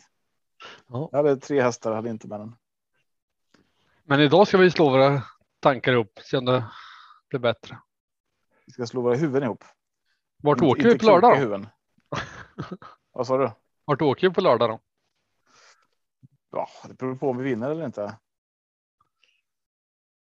[0.88, 1.10] Ja.
[1.12, 2.56] Jag hade tre hästar, hade inte med den.
[4.04, 5.24] Men idag ska vi slå våra
[5.60, 6.20] tankar ihop.
[6.24, 6.66] Se om det
[7.30, 7.78] blir bättre.
[8.66, 9.64] Vi ska slå våra huvuden ihop.
[10.44, 11.66] Vart Inte- åker vi inte på lördag.
[13.12, 13.52] Vad sa du?
[13.86, 14.80] Vart åker vi på lördag då?
[16.52, 18.18] Ja, det beror på om vi vinner eller inte.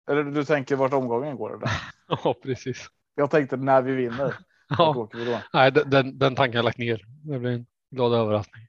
[0.07, 1.55] Eller du tänker vart omgången går?
[1.55, 1.69] Eller?
[2.07, 2.87] Ja, precis.
[3.15, 4.35] Jag tänkte när vi vinner.
[4.67, 5.41] Ja, vi då?
[5.53, 7.05] nej, den, den, tanken har jag lagt ner.
[7.23, 8.67] Det blir en glad överraskning.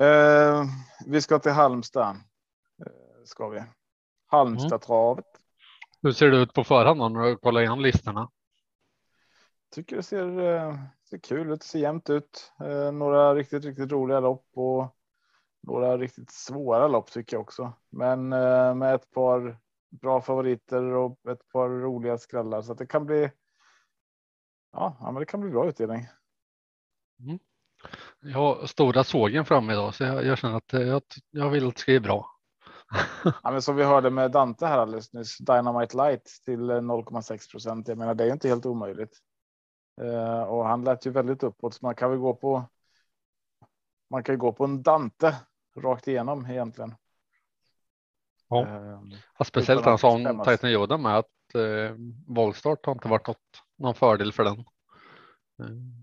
[0.00, 0.64] Eh,
[1.06, 2.16] vi ska till Halmstad.
[2.86, 3.62] Eh, ska vi.
[4.26, 5.24] Halmstadtravet.
[6.02, 8.30] Hur ser det ut på förhand då, när du kollar igenom listorna?
[9.74, 10.74] Tycker det ser, eh,
[11.10, 12.52] ser kul ut, ser jämnt ut.
[12.60, 14.97] Eh, några riktigt, riktigt roliga lopp och
[15.62, 17.72] några riktigt svåra lopp tycker jag också.
[17.90, 19.58] Men eh, med ett par
[19.90, 23.30] bra favoriter och ett par roliga skrällar så att det kan bli.
[24.72, 26.06] Ja, men det kan bli bra utdelning.
[28.20, 31.68] Jag har stora sågen framme idag så jag, jag känner att eh, jag, jag vill
[31.68, 32.26] att det ska bli bra.
[33.42, 37.50] Ja, men som vi hörde med Dante här alldeles nyss, Dynamite Light till eh, 0,6
[37.50, 37.88] procent.
[37.88, 39.18] Jag menar, det är inte helt omöjligt.
[40.00, 42.64] Eh, och han lät ju väldigt uppåt, så man kan väl gå på.
[44.10, 45.36] Man kan ju gå på en Dante
[45.76, 46.94] rakt igenom egentligen.
[48.48, 48.66] Ja.
[48.66, 49.00] Eh,
[49.38, 50.48] Ja, speciellt han att sa om skämmas.
[50.48, 54.58] Titan Yoda med att eh, voltstart har inte varit något, någon fördel för den.
[54.58, 54.64] Eh,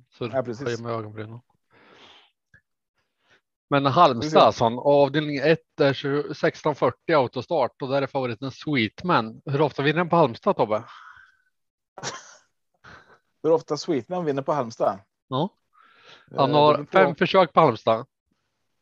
[0.10, 0.82] så Ja, precis.
[0.82, 1.39] med ögonbrynen.
[3.70, 9.41] Men Halmstad alltså, avdelning 1 är 20 1640 autostart och där är favoriten Sweetman.
[9.46, 10.84] Hur ofta vinner den på Halmstad Tobbe?
[13.44, 15.00] hur ofta Sweetman vinner på Halmstad?
[15.28, 15.50] Ja.
[16.31, 18.05] Eh, Han det har på- fem försök på Halmstad.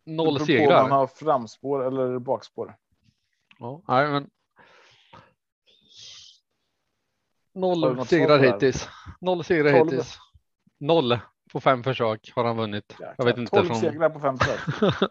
[0.06, 0.82] Noll på segrar.
[0.82, 2.76] Man har framspår eller bakspår.
[3.60, 4.30] Ja, nej, men...
[7.56, 8.90] Noll segrar på hittills.
[9.22, 9.92] Noll segrar Tolv.
[9.92, 10.18] hittills.
[10.80, 11.20] Noll
[11.52, 12.96] på fem försök har han vunnit.
[13.18, 13.56] Jag vet inte.
[13.56, 13.76] 12 Från...
[13.80, 14.60] segrar på fem försök.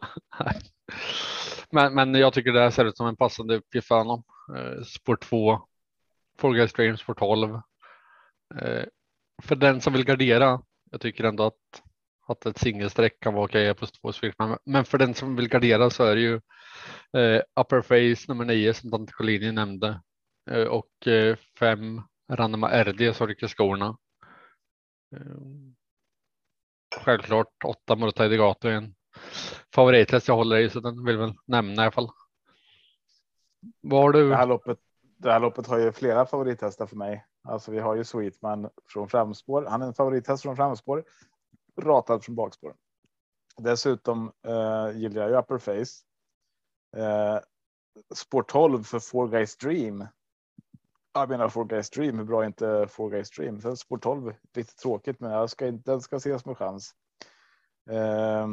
[1.74, 4.22] Men, men jag tycker det här ser ut som en passande uppgift för honom.
[4.56, 5.60] Eh, spår 2.
[6.38, 7.54] Four Guys Stream spår 12.
[8.60, 8.84] Eh,
[9.42, 10.62] för den som vill gardera.
[10.90, 11.82] Jag tycker ändå att,
[12.26, 15.90] att ett singelstreck kan vara okej på två men, men för den som vill gardera
[15.90, 16.34] så är det ju
[17.16, 20.00] eh, Upper Face nummer nio som Dante Collini nämnde.
[20.50, 23.98] Eh, och eh, fem Ranema RD som rycker skorna.
[25.16, 25.36] Eh,
[27.00, 28.94] självklart åtta Murtai Degato är en
[29.74, 32.10] favorithäst jag håller i så den vill väl nämna i alla fall.
[33.80, 34.28] Var du?
[34.28, 34.78] Det här loppet,
[35.18, 37.26] det här loppet har ju flera favorithästar för mig.
[37.44, 39.66] Alltså vi har ju Sweetman från framspår.
[39.68, 41.04] Han är en favorithäst från framspår.
[41.80, 42.74] Ratad från bakspår.
[43.56, 46.04] Dessutom eh, gillar jag ju Upper Face.
[46.96, 47.38] Eh,
[48.14, 50.06] spår 12 för Four Guys Dream.
[51.14, 53.60] Jag menar Four Guys Dream, hur bra är inte Four Guys Dream?
[53.60, 56.94] Sen spår 12, lite tråkigt, men jag ska, inte- den ska ses med chans.
[57.90, 58.48] Eh,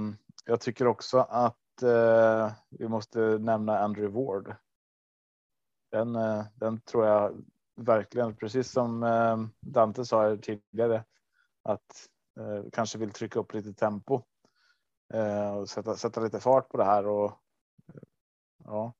[0.46, 4.56] jag tycker också att eh, vi måste nämna Andrew Ward.
[5.92, 7.44] Den, eh, den tror jag
[7.76, 11.04] verkligen, precis som eh, Dante sa tidigare,
[11.64, 12.08] att
[12.40, 14.22] Eh, kanske vill trycka upp lite tempo
[15.14, 17.26] eh, och sätta, sätta lite fart på det här och
[17.94, 18.02] eh,
[18.64, 18.94] ja,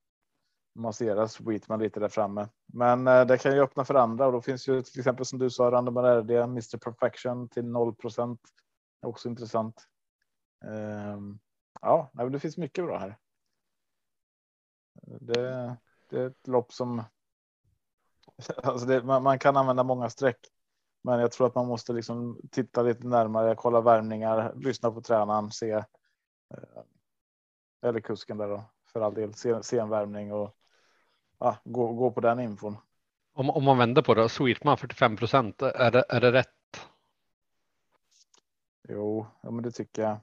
[0.74, 2.48] massera Sweetman lite där framme.
[2.66, 5.38] Men eh, det kan ju öppna för andra och då finns ju till exempel som
[5.38, 8.40] du sa, Random RD, Mr Perfection till 0 procent.
[9.02, 9.86] Också intressant.
[10.64, 11.38] Ehm,
[11.80, 13.18] ja, det finns mycket bra här.
[15.02, 15.76] Det,
[16.08, 17.02] det är ett lopp som.
[18.62, 20.38] Alltså det, man, man kan använda många streck,
[21.02, 25.50] men jag tror att man måste liksom titta lite närmare, kolla värmningar, lyssna på tränaren,
[25.50, 25.70] se.
[25.70, 25.84] eh,
[27.82, 30.56] Eller kusken där då för all del, se, se en värmning och
[31.38, 32.76] ja, gå, gå på den infon.
[33.32, 36.48] Om, om man vänder på det, Sweetman 45 procent, är det, är det rätt?
[38.88, 40.18] Jo, ja, men det tycker jag.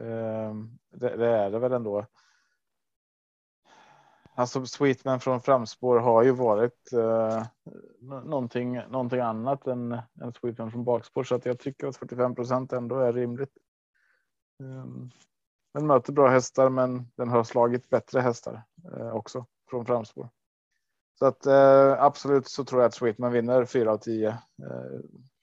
[0.00, 2.06] Ehm, det, det är det väl ändå.
[4.40, 7.46] Alltså Sweetman från framspår har ju varit eh,
[8.00, 12.72] någonting, någonting annat än, än Sweetman från bakspår så att jag tycker att 45 procent
[12.72, 13.52] ändå är rimligt.
[14.62, 15.10] Um,
[15.74, 18.62] den möter bra hästar, men den har slagit bättre hästar
[18.96, 20.28] eh, också från framspår.
[21.18, 24.28] Så att eh, absolut så tror jag att Sweetman vinner 4 av 10.
[24.28, 24.36] Eh,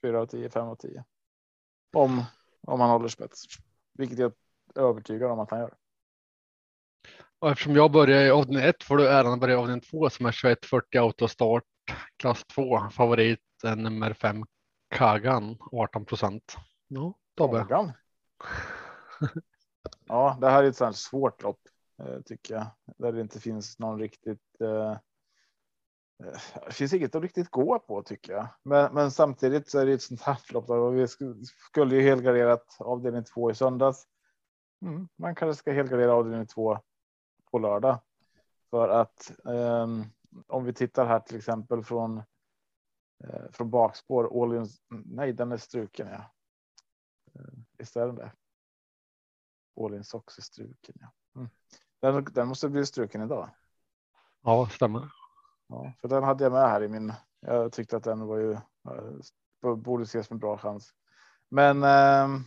[0.02, 1.04] 4 av 10, 5 av 10.
[1.96, 2.22] Om,
[2.62, 3.44] om han håller spets,
[3.92, 4.32] vilket jag
[4.74, 5.74] är övertygad om att han gör.
[7.40, 10.10] Och eftersom jag börjar i avdelning 1 får du äran att börja i avdelning 2
[10.10, 11.64] som är 2140 autostart
[12.16, 12.90] klass 2.
[12.90, 14.44] Favorit är nummer 5
[14.90, 16.56] Kagan 18 procent.
[16.88, 17.58] Ja, Tobbe.
[17.58, 17.92] Kagan.
[20.06, 21.60] ja, det här är ett sånt svårt lopp
[22.02, 22.66] eh, tycker jag.
[22.96, 24.60] Där det inte finns någon riktigt.
[24.60, 24.96] Eh,
[26.66, 28.48] det finns inget att riktigt gå på tycker jag.
[28.62, 30.66] Men, men samtidigt så är det ett sånt här lopp.
[30.66, 31.06] Där Vi
[31.46, 34.06] skulle ju helgarderat avdelning 2 i söndags.
[34.82, 36.78] Mm, man kanske ska helgardera avdelning 2
[37.50, 38.00] på lördag.
[38.70, 40.04] För att um,
[40.46, 42.22] om vi tittar här till exempel från
[43.24, 44.56] uh, från bakspår.
[44.56, 46.08] In, nej, den är struken.
[46.08, 46.24] Ja.
[47.40, 48.32] Uh, visst är den det?
[50.04, 50.94] Socks är struken.
[51.00, 51.12] Ja.
[51.36, 51.50] Mm.
[52.00, 53.50] Den, den måste bli struken idag.
[54.42, 55.10] Ja, stämmer.
[55.66, 57.12] Ja, för den hade jag med här i min.
[57.40, 58.52] Jag tyckte att den var ju
[59.62, 60.94] uh, borde ses med bra chans.
[61.48, 62.40] Men, uh,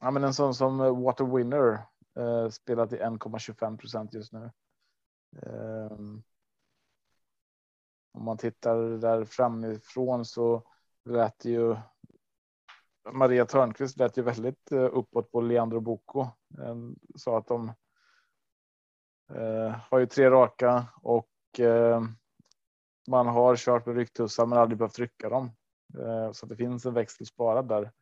[0.00, 4.50] ja, men en sån som Water Winner Eh, spelat i 1,25 procent just nu.
[5.42, 5.98] Eh,
[8.12, 10.62] om man tittar där framifrån så
[11.04, 11.76] lät ju.
[13.12, 16.20] Maria Törnqvist lät ju väldigt eh, uppåt på Leandro Bocco.
[16.58, 16.76] Eh,
[17.16, 17.72] sa att de
[19.34, 22.02] eh, har ju tre raka och eh,
[23.08, 25.50] man har kört med rycktussar men aldrig behövt trycka dem.
[25.98, 27.92] Eh, så att det finns en växel sparad där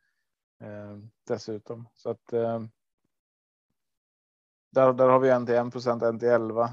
[0.59, 1.87] ehm, dessutom.
[1.93, 2.69] Så att ehm,
[4.71, 6.63] där, där har vi en till 1 procent, en till 11.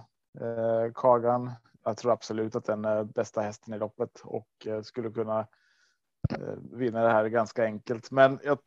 [0.41, 1.53] Eh, Kagan.
[1.85, 5.41] Jag tror absolut att den är bästa hästen i loppet och eh, skulle kunna
[6.31, 8.11] eh, vinna det här ganska enkelt.
[8.11, 8.59] Men jag,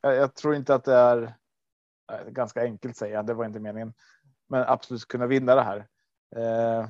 [0.00, 1.34] jag, jag tror inte att det är
[2.12, 3.26] eh, ganska enkelt säger jag.
[3.26, 3.94] Det var inte meningen,
[4.48, 5.88] men absolut kunna vinna det här.
[6.36, 6.88] Eh,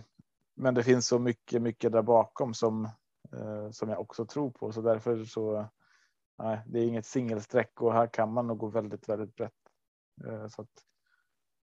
[0.54, 2.88] men det finns så mycket, mycket där bakom som
[3.32, 5.68] eh, som jag också tror på, så därför så.
[6.38, 9.52] Nej, det är inget singelsträck och här kan man nog gå väldigt, väldigt brett.
[10.26, 10.84] Eh, så att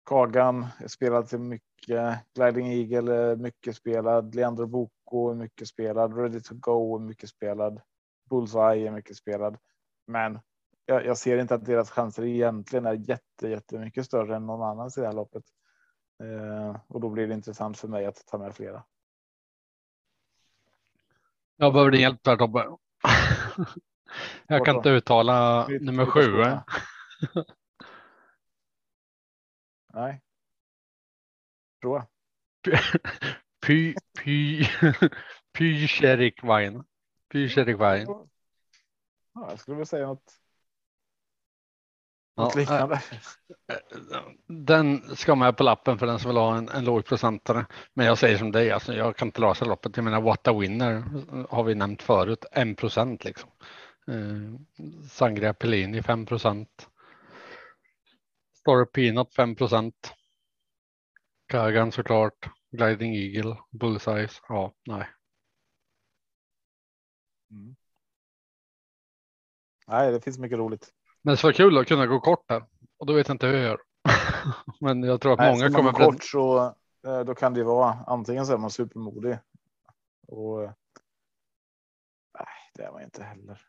[0.07, 2.19] Kagan spelad till mycket.
[2.35, 4.35] Gliding Eagle mycket spelad.
[4.35, 6.17] Leandro Boko är mycket spelad.
[6.17, 7.81] Ready to go är mycket spelad.
[8.29, 9.57] Bullseye är mycket spelad.
[10.07, 10.39] Men
[10.85, 14.97] jag, jag, ser inte att deras chanser egentligen är jätte, jättemycket större än någon annans
[14.97, 15.43] i det här loppet.
[16.23, 18.83] Eh, och då blir det intressant för mig att ta med flera.
[21.57, 22.65] Jag behöver din hjälp där Tobbe.
[24.47, 26.43] jag kan inte uttala nummer sju.
[29.97, 30.21] Nej.
[31.81, 32.07] Prova.
[33.65, 34.65] Py, py,
[35.57, 35.87] py
[36.43, 36.83] Wein.
[37.31, 38.07] Py Wein.
[38.07, 40.39] Ja, jag skulle vilja säga något.
[42.37, 43.01] Något ja, liknande.
[44.47, 47.65] Den ska med på lappen för den som vill ha en, en lågprocentare.
[47.93, 49.97] Men jag säger som dig, alltså, jag kan inte lösa loppet.
[49.97, 51.03] Jag menar, what a winner
[51.49, 53.49] har vi nämnt förut, en procent liksom.
[54.07, 54.59] Eh,
[55.09, 56.89] Sangria Pellini 5 procent.
[58.67, 60.13] Star Peanut 5 procent.
[61.45, 62.49] Kagan såklart.
[62.71, 64.41] Gliding Eagle, Bullseyes.
[64.47, 65.07] Ja, nej.
[67.51, 67.75] Mm.
[69.87, 70.89] Nej, det finns mycket roligt.
[71.21, 72.63] Men det vara kul att kunna gå kort här
[72.97, 73.81] och då vet jag inte hur jag gör.
[74.79, 75.91] Men jag tror att nej, många kommer.
[75.91, 76.65] Kort så
[77.05, 79.37] eh, då kan det vara antingen så är man supermodig
[80.27, 80.59] och.
[82.33, 83.61] Nej, det är man inte heller.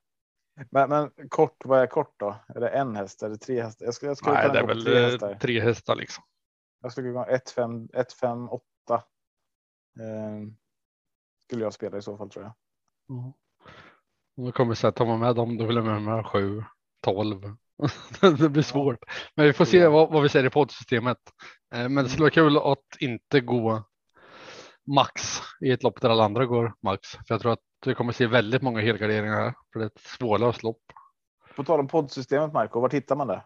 [0.70, 2.36] Men, men kort, vad är kort då?
[2.48, 3.22] Är det en häst?
[3.22, 3.86] Är det tre hästar?
[3.86, 5.34] Jag skulle, jag skulle Nej, det är väl tre hästar.
[5.34, 6.24] tre hästar liksom.
[6.82, 8.62] Jag skulle gå 1, 5, 1, 5, 8.
[8.94, 9.02] Eh,
[11.46, 12.54] skulle jag spela i så fall tror jag.
[13.18, 13.32] Mm.
[14.36, 16.64] Då kommer jag säga, tar man med dem då vill jag med mig 7,
[17.02, 17.56] 12.
[18.38, 18.98] det blir svårt.
[19.34, 21.18] Men vi får se vad, vad vi säger i poddsystemet.
[21.74, 23.87] Eh, men det skulle vara kul att inte gå
[24.94, 27.08] max i ett lopp där alla andra går max.
[27.10, 30.00] För jag tror att du kommer se väldigt många helgarderingar här för det är ett
[30.00, 30.82] svårlöst lopp.
[31.56, 33.44] På tal om poddsystemet Marco, var hittar man det?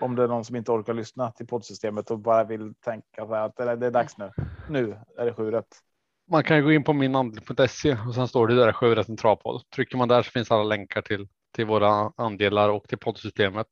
[0.00, 3.56] Om det är någon som inte orkar lyssna till poddsystemet och bara vill tänka att
[3.56, 4.32] det är dags nu.
[4.68, 5.78] Nu är det sju rätt.
[6.30, 9.62] Man kan gå in på minandel.se och sen står det där sju rätt en travpodd.
[9.74, 13.66] Trycker man där så finns alla länkar till till våra andelar och till poddsystemet.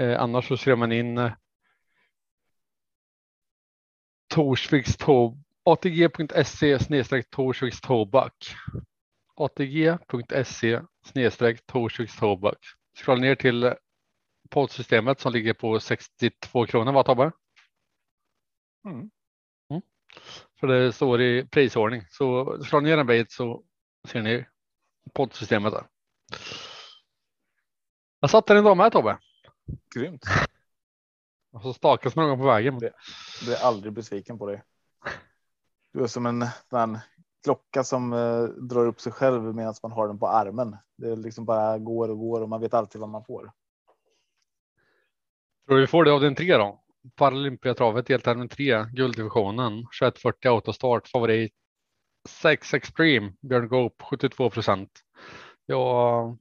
[0.00, 1.32] Eh, annars så ser man in eh,
[4.34, 4.96] Torsviks
[5.72, 8.34] ATG.se Torsviks Tobak.
[9.34, 10.80] ATG.se
[11.66, 12.58] Torsviks Tobak.
[12.96, 13.74] Scrolla ner till
[14.50, 17.32] poddsystemet som ligger på 62 kronor va Tobbe?
[18.84, 19.10] Mm.
[19.70, 19.82] Mm.
[20.60, 22.02] För det står i prisordning.
[22.10, 23.64] Så slår ner en bit så
[24.08, 24.46] ser ni
[25.14, 25.86] poddsystemet där.
[28.20, 29.18] Jag satte den idag med Tobbe.
[29.94, 30.22] Grymt.
[31.52, 32.78] Och så stakas någon på vägen.
[32.78, 32.92] Det-
[33.44, 34.62] Blir aldrig besviken på dig.
[35.92, 36.98] Du är som en, en
[37.44, 40.76] klocka som eh, drar upp sig själv medan man har den på armen.
[40.96, 43.52] Det liksom bara går och går och man vet alltid vad man får.
[45.66, 46.82] Tror du vi får det av den tre då?
[47.16, 51.52] Paralympiatravet deltävling 3, gulddivisionen, 2140 autostart, favorit
[52.28, 54.90] 6 Extreme, Björn Goop 72 procent.
[55.66, 56.38] Jag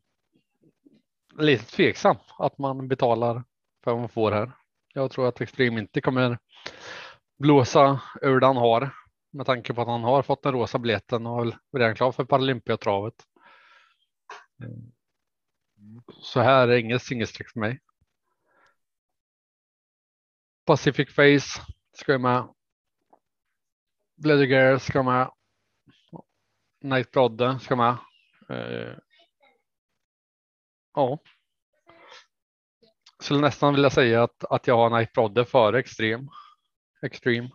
[1.39, 3.43] är lite tveksam att man betalar
[3.83, 4.51] för vad man får här.
[4.93, 6.37] Jag tror att Extreme inte kommer
[7.39, 8.91] blåsa ur det han har
[9.37, 12.25] med tanke på att han har fått den rosa biljetten och är redan klar för
[12.25, 13.13] Paralympiatravet.
[16.21, 17.79] Så här är inget singelstreck för mig.
[20.65, 21.61] Pacific Face
[21.93, 22.47] ska jag med.
[24.15, 25.31] Bloody Gear ska med.
[26.81, 27.97] Night Brodde ska med.
[28.49, 28.97] Eh,
[30.93, 31.19] ja.
[33.19, 36.27] Skulle nästan vilja säga att, att jag har Night Brodde före Extreme.
[37.01, 37.49] Extreme.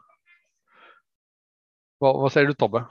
[2.02, 2.86] Vad, vad säger du Tobbe?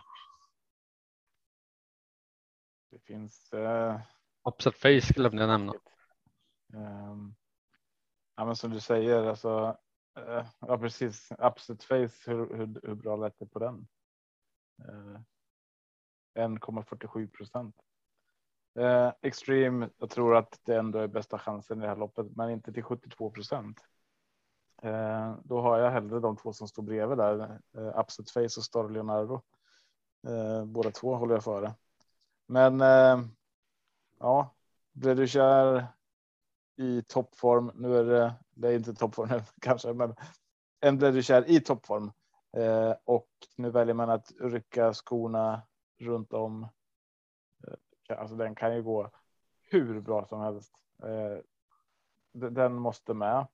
[2.92, 3.54] Det finns.
[3.54, 4.00] Eh,
[4.44, 5.74] Upset Face glömde jag nämna.
[6.74, 7.36] ehm,
[8.36, 9.78] ja, men som du säger, alltså.
[10.18, 11.32] Eh, ja, precis.
[11.40, 12.12] Upset face.
[12.26, 13.88] Hur, hur, hur bra lät det på den?
[14.88, 15.22] Eh,
[16.46, 17.76] 1,47 procent.
[18.80, 19.90] Eh, extreme.
[19.98, 22.84] Jag tror att det ändå är bästa chansen i det här loppet, men inte till
[22.84, 23.80] 72 procent.
[24.82, 27.60] Eh, då har jag hellre de två som står bredvid där.
[27.78, 29.42] Eh, Upset face och Star Leonardo.
[30.28, 31.74] Eh, båda två håller jag före.
[32.48, 33.26] Men eh,
[34.20, 34.56] ja,
[34.94, 35.88] blev du kär
[36.76, 37.72] i toppform.
[37.76, 39.30] Nu är det, det är inte toppform
[39.62, 40.16] kanske, men
[40.80, 42.12] en blev du kär i toppform
[42.58, 45.62] eh, och nu väljer man att rycka skorna
[46.00, 46.68] runt om.
[47.68, 49.10] Eh, alltså den kan ju gå
[49.62, 50.74] hur bra som helst.
[51.04, 51.38] Eh,
[52.32, 53.48] den måste med.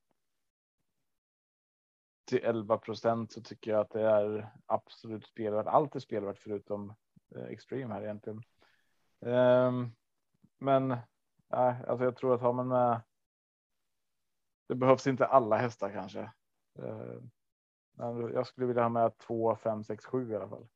[2.28, 5.68] Till 11 procent så tycker jag att det är absolut spelvärt.
[5.68, 6.94] Allt är spelvärt förutom
[7.36, 8.44] eh, Extreme här egentligen.
[9.26, 9.92] Ehm,
[10.60, 10.98] men
[11.50, 13.02] alltså jag tror att har man med.
[14.68, 16.20] Det behövs inte alla hästar kanske.
[16.80, 17.22] Eh,
[17.98, 20.68] men jag skulle vilja ha med 2, 5, 6, 7 i alla fall.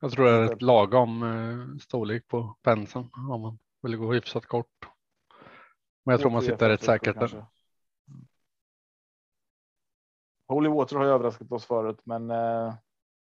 [0.00, 4.46] Jag tror det är ett lagom eh, storlek på penseln om man vill gå hyfsat
[4.46, 4.88] kort.
[6.04, 7.46] Men jag tror man sitter rätt säkert där.
[10.48, 12.74] Holy Water har ju överraskat oss förut, men eh,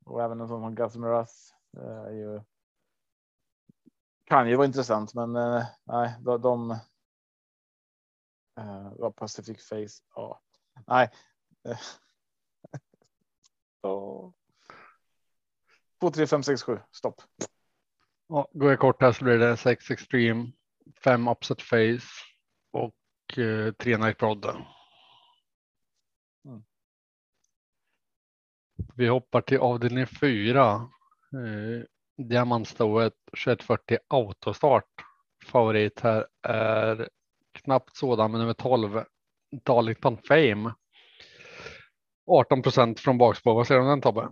[0.06, 0.96] och även en sån som Gus
[1.78, 2.42] eh, är ju.
[4.24, 6.72] Kan ju vara intressant, men eh, nej, de, de
[8.58, 10.04] eh, var Pacific Face.
[10.16, 10.42] Ja,
[10.88, 11.10] nej.
[13.82, 14.34] Ja.
[16.00, 16.80] Två, tre, fem, sex, sju.
[16.92, 17.22] Stopp.
[18.28, 20.52] Ja, går jag kort här så blir det 6 Extreme,
[21.04, 22.08] 5 Upset Face
[22.72, 24.66] och eh, 3 Night Brodde.
[28.98, 30.72] Vi hoppar till avdelning 4.
[30.72, 31.84] Eh,
[32.18, 33.14] Diamantstoet
[33.46, 34.90] 2140 autostart.
[35.46, 37.10] Favorit här är
[37.52, 39.04] knappt sådan med nummer 12
[39.64, 40.74] Darlington Fame.
[42.26, 43.56] 18 procent från bakspår.
[43.56, 44.30] Vad säger du om den Tobbe?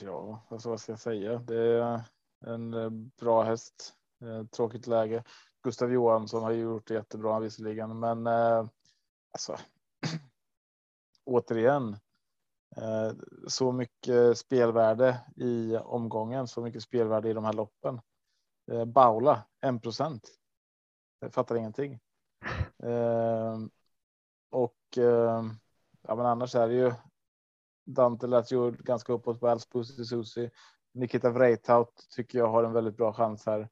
[0.00, 1.38] Ja, alltså, vad ska jag säga?
[1.38, 2.00] Det är
[2.46, 3.94] en eh, bra häst.
[4.22, 5.24] Eh, tråkigt läge.
[5.62, 8.66] Gustav Johansson har gjort det jättebra visserligen, men eh,
[9.32, 9.56] alltså.
[11.24, 11.96] återigen.
[12.76, 13.12] Eh,
[13.48, 18.00] så mycket spelvärde i omgången, så mycket spelvärde i de här loppen.
[18.72, 20.28] Eh, Baula 1 procent.
[21.20, 22.00] Jag fattar ingenting.
[22.82, 23.70] Ehm,
[24.50, 25.50] och ehm,
[26.02, 26.92] ja, men annars är det ju
[27.86, 30.50] Dante latjord ganska uppåt på Alspusi Susi.
[30.94, 33.68] Nikita Vreitaut tycker jag har en väldigt bra chans här.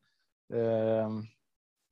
[0.55, 1.23] Ehm,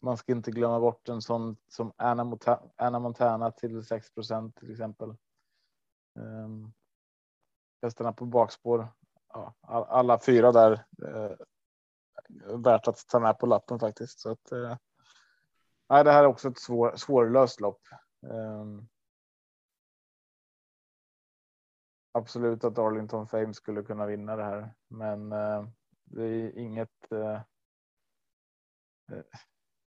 [0.03, 4.71] man ska inte glömma bort en sån som Anna, Mota- Anna Montana till 6% till
[4.71, 5.17] exempel
[7.83, 8.89] hästarna på bakspår.
[9.33, 9.55] Ja,
[9.89, 10.72] alla fyra där.
[11.07, 11.37] Eh,
[12.59, 14.20] värt att ta med på lappen faktiskt.
[14.20, 14.76] Så att, eh,
[15.89, 17.80] nej, det här är också ett svår, svårlöst lopp.
[18.26, 18.64] Eh,
[22.12, 25.66] absolut att Arlington Fame skulle kunna vinna det här, men eh,
[26.05, 27.12] det är inget.
[27.12, 27.41] Eh,
[29.12, 29.22] eh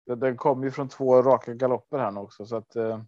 [0.06, 2.76] det- den kommer ju från två raka galopper här nu också så att.
[2.76, 3.02] Eh,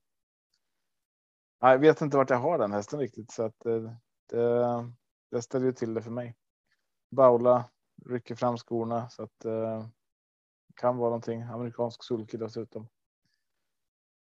[1.60, 3.92] jag vet inte vart jag har den hästen riktigt så att eh,
[4.32, 4.92] det,
[5.30, 6.36] det ställer ju till det för mig.
[7.10, 7.64] Baula
[8.06, 9.86] rycker fram skorna så att eh,
[10.74, 12.88] kan vara någonting amerikansk sulky dessutom.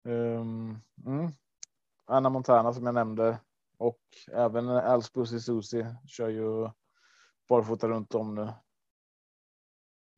[0.04, 1.32] Um, mm.
[2.04, 3.38] Anna Montana som jag nämnde
[3.78, 4.00] och
[4.32, 6.70] även Alsbusi Susi kör ju
[7.48, 8.52] barfota runt om nu.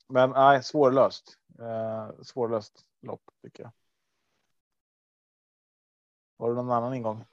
[0.09, 1.39] Men nej, svårlöst.
[1.59, 3.73] Eh, svårlöst lopp tycker jag.
[6.39, 7.25] Har du någon annan ingång?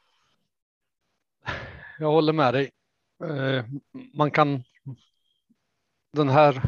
[1.99, 2.71] Jag håller med dig.
[3.23, 3.65] Eh,
[4.13, 4.63] man kan.
[6.13, 6.61] Den här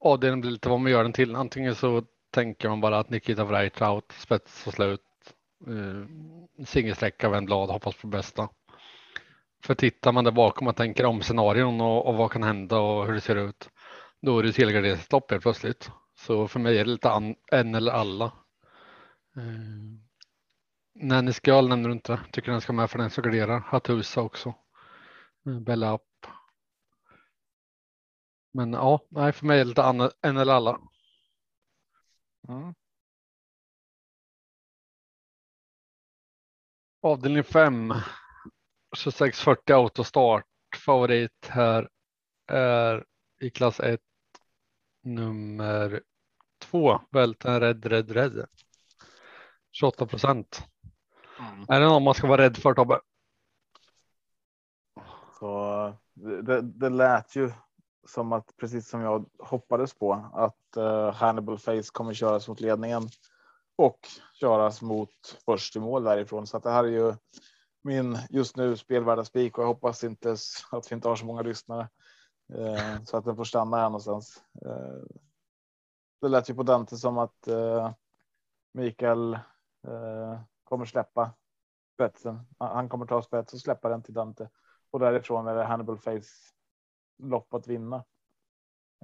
[0.00, 1.36] avdelningen blir lite vad man gör den till.
[1.36, 3.80] Antingen så tänker man bara att Nikita Wright
[4.12, 5.00] spets och slut.
[5.66, 8.48] Eh, singelsträcka, vänd blad, hoppas på bästa.
[9.64, 13.06] För tittar man där bakom och tänker om scenarion och, och, vad kan hända och
[13.06, 13.70] hur det ser ut.
[14.20, 15.90] Då är det ett helgarderingsstopp helt plötsligt.
[16.18, 18.32] Så för mig är det lite an, en eller alla.
[19.36, 20.07] Mm.
[21.00, 22.20] Nanny Skull nämner du inte.
[22.32, 23.60] Tycker den ska med för den som garderar.
[23.60, 24.54] Hattusa också.
[25.46, 26.26] Eh, Bella upp.
[28.52, 30.80] Men ja, nej, för mig är det lite an, en eller alla.
[32.48, 32.74] Mm.
[37.02, 37.94] Avdelning 5.
[38.96, 40.44] 2640 autostart.
[40.84, 41.88] Favorit här
[42.46, 43.04] är
[43.40, 44.00] i klass 1
[45.02, 46.02] nummer
[46.58, 47.00] 2.
[47.10, 48.46] Välten Red Red Red.
[49.72, 50.68] 28 procent.
[51.38, 51.64] Mm.
[51.68, 53.00] Är det någon man ska vara rädd för Tobbe?
[55.38, 55.92] Så
[56.42, 57.52] det, det lät ju
[58.06, 63.02] som att precis som jag hoppades på att uh, Hannibal Face kommer köras mot ledningen
[63.76, 63.98] och
[64.40, 66.46] köras mot först i mål därifrån.
[66.46, 67.14] Så att det här är ju
[67.82, 70.36] min just nu spelvärda spik och jag hoppas inte
[70.70, 71.88] att vi inte har så många lyssnare
[72.54, 74.42] uh, så att den får stanna här någonstans.
[74.66, 75.04] Uh,
[76.20, 77.48] det lät ju på Dante som att
[78.74, 79.38] Mikael
[80.68, 81.34] kommer släppa
[81.94, 82.40] spetsen.
[82.58, 84.48] Han kommer ta spets och släppa den till Dante
[84.90, 86.52] och därifrån är det Hannibal Face
[87.22, 88.04] lopp att vinna.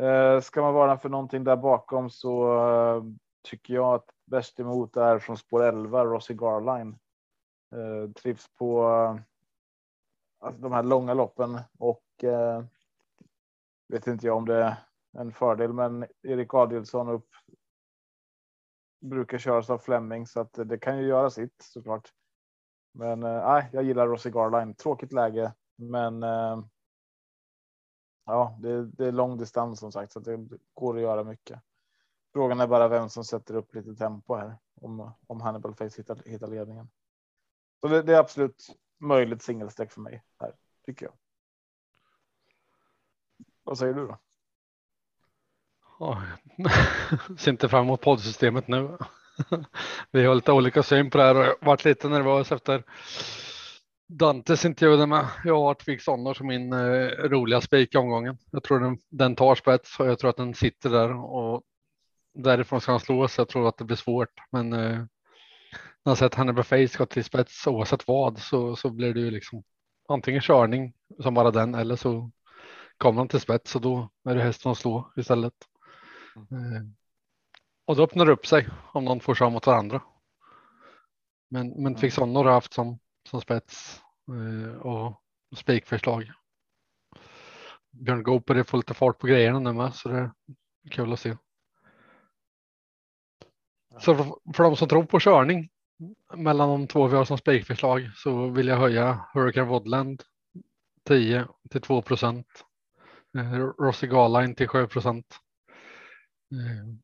[0.00, 3.02] Eh, ska man vara för någonting där bakom så eh,
[3.42, 6.98] tycker jag att bäst emot är från spår 11, Rossi Garline.
[7.72, 9.20] Eh, trivs på eh,
[10.46, 12.64] alltså de här långa loppen och eh,
[13.88, 14.76] vet inte jag om det är
[15.12, 17.28] en fördel, men Erik Adielsson upp
[19.04, 22.12] brukar köras av Fleming så att det kan ju göra sitt såklart.
[22.92, 24.74] Men eh, nej, eh, jag gillar Rossi Garline.
[24.74, 26.64] Tråkigt läge, men eh,
[28.24, 31.60] ja, det, det, är lång distans som sagt så att det går att göra mycket.
[32.32, 36.22] Frågan är bara vem som sätter upp lite tempo här om, om Hannibal Face hittar,
[36.26, 36.88] hittar ledningen.
[37.80, 38.66] Så det, det är absolut
[38.98, 40.54] möjligt singelsträck för mig här
[40.86, 41.14] tycker jag.
[43.62, 44.18] Vad säger du då?
[46.04, 46.22] Oh,
[47.38, 48.98] ser inte fram emot poddsystemet nu.
[50.10, 52.82] Vi har lite olika syn på det här och jag varit lite nervös efter
[54.08, 55.26] Dantes intervju med.
[55.44, 58.38] Jag har Artvik Sonner som min eh, roliga spik i omgången.
[58.50, 61.62] Jag tror den, den tar spets och jag tror att den sitter där och
[62.34, 63.38] därifrån ska han slås.
[63.38, 64.32] jag tror att det blir svårt.
[64.52, 64.98] Men eh,
[66.04, 69.30] när jag sett Hannibal Face gå till spets oavsett vad så, så blir det ju
[69.30, 69.62] liksom
[70.08, 70.92] antingen körning
[71.22, 72.30] som bara den eller så
[72.98, 75.54] kommer han till spets och då är det hästen att slå istället.
[76.36, 76.94] Mm.
[77.84, 80.02] Och då öppnar det upp sig om någon får sig mot varandra.
[81.48, 81.96] Men, men mm.
[81.96, 85.20] Fixonor har haft som, som spets eh, och
[85.56, 86.32] spikförslag.
[87.90, 90.30] Björn Goper får lite fart på grejerna nu med så det är
[90.90, 91.36] kul att se.
[93.98, 95.70] Så för, för de som tror på körning
[96.34, 100.22] mellan de två vi har som spikförslag så vill jag höja Hurricane Woodland
[101.04, 102.46] 10 till 2 procent.
[103.38, 105.40] Eh, Rossi Galine till 7 procent.
[106.60, 106.94] Eh,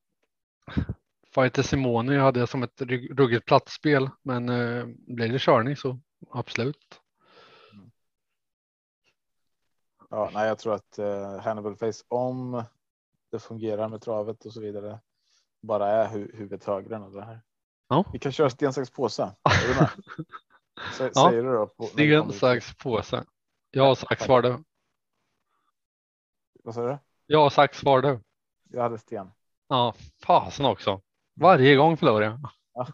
[1.35, 7.01] Fighter Simone hade jag som ett ruggigt platsspel, men eh, blir det körning så absolut.
[10.11, 12.65] Ja, nej, jag tror att eh, Hannibal Face, om
[13.31, 15.01] det fungerar med travet och så vidare,
[15.63, 17.41] bara är hu huvudet högre än det här.
[17.89, 18.05] Ja.
[18.13, 19.23] Vi kan köra sten, sax, påse.
[19.43, 19.91] Är du med?
[20.91, 21.29] S ja.
[21.31, 21.67] Säger du då?
[21.67, 23.25] På, sten, sax, påse.
[23.71, 24.65] Jag har sax var du.
[26.65, 26.99] Vad sa du?
[27.27, 28.21] Jag har sax var du.
[28.69, 29.31] Jag hade sten.
[29.71, 29.95] Ja,
[30.27, 31.01] fasen också.
[31.41, 32.41] Varje gång förlorar jag.
[32.75, 32.87] Ja.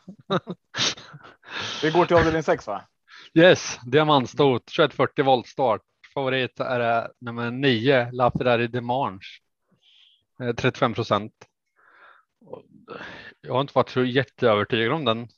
[1.83, 2.83] Vi går till avdelning 6 va?
[3.35, 5.81] Yes, diamantstot 2140 volt start.
[6.15, 9.21] Favorit är det nummer 9, La Ferrari Demange.
[10.57, 11.33] 35 procent.
[13.41, 15.29] Jag har inte varit så jätteövertygad om den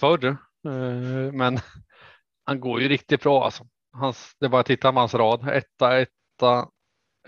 [0.00, 0.24] förr,
[0.66, 1.58] eh, men
[2.44, 3.44] han går ju riktigt bra.
[3.44, 3.64] Alltså.
[3.92, 5.48] Hans, det är bara att titta på hans rad.
[5.48, 6.68] Etta, etta,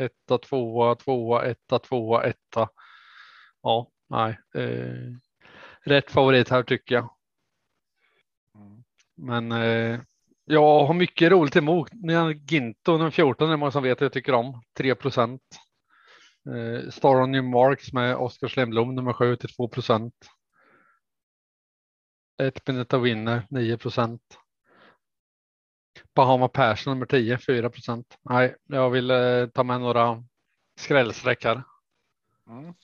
[0.01, 2.69] etta, tvåa, tvåa, etta, tvåa, etta
[3.65, 4.39] ja, nej.
[4.55, 5.17] Eh,
[5.85, 7.11] rätt favorit här tycker jag.
[8.55, 8.85] Mm.
[9.17, 10.01] Men eh,
[10.45, 11.91] jag har mycket roligt emot.
[12.51, 14.63] Ginto nummer 14 är det många som vet att jag tycker om.
[14.77, 15.43] 3 procent.
[16.49, 20.15] Eh, Star on New Marks med Oskar Slemblom nummer 7 till 2 procent.
[22.43, 24.23] Ett Benetta Winner 9 procent.
[26.15, 28.19] Bahama Persson nummer 10, 4 procent.
[28.23, 30.25] Nej, jag vill eh, ta med några
[30.81, 31.63] skrällsträck här.
[32.49, 32.75] Mm.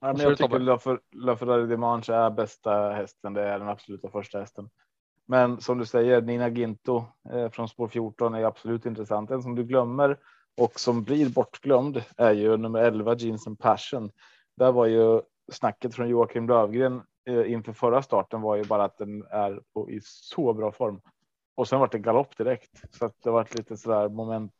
[0.00, 1.16] Ja, men jag tycker.
[1.16, 3.34] LaFerrari Dimanche är bästa hästen.
[3.34, 4.70] Det är den absoluta första hästen.
[5.26, 9.30] Men som du säger, Nina Ginto eh, från spår 14 är absolut intressant.
[9.30, 10.18] En som du glömmer
[10.56, 14.10] och som blir bortglömd är ju nummer 11 Jeans and Passion.
[14.56, 15.20] Där var ju
[15.52, 19.90] snacket från Joakim Lövgren eh, inför förra starten var ju bara att den är på,
[19.90, 21.00] i så bra form.
[21.54, 24.54] Och sen var det galopp direkt så att det var ett lite sådär moment.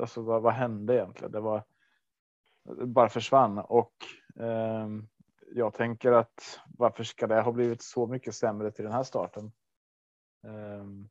[0.00, 1.32] Alltså vad, vad hände egentligen?
[1.32, 1.64] Det var
[2.84, 3.92] bara försvann och
[4.36, 5.08] Ehm,
[5.52, 9.52] jag tänker att varför ska det ha blivit så mycket sämre till den här starten?
[10.42, 11.08] Ehm,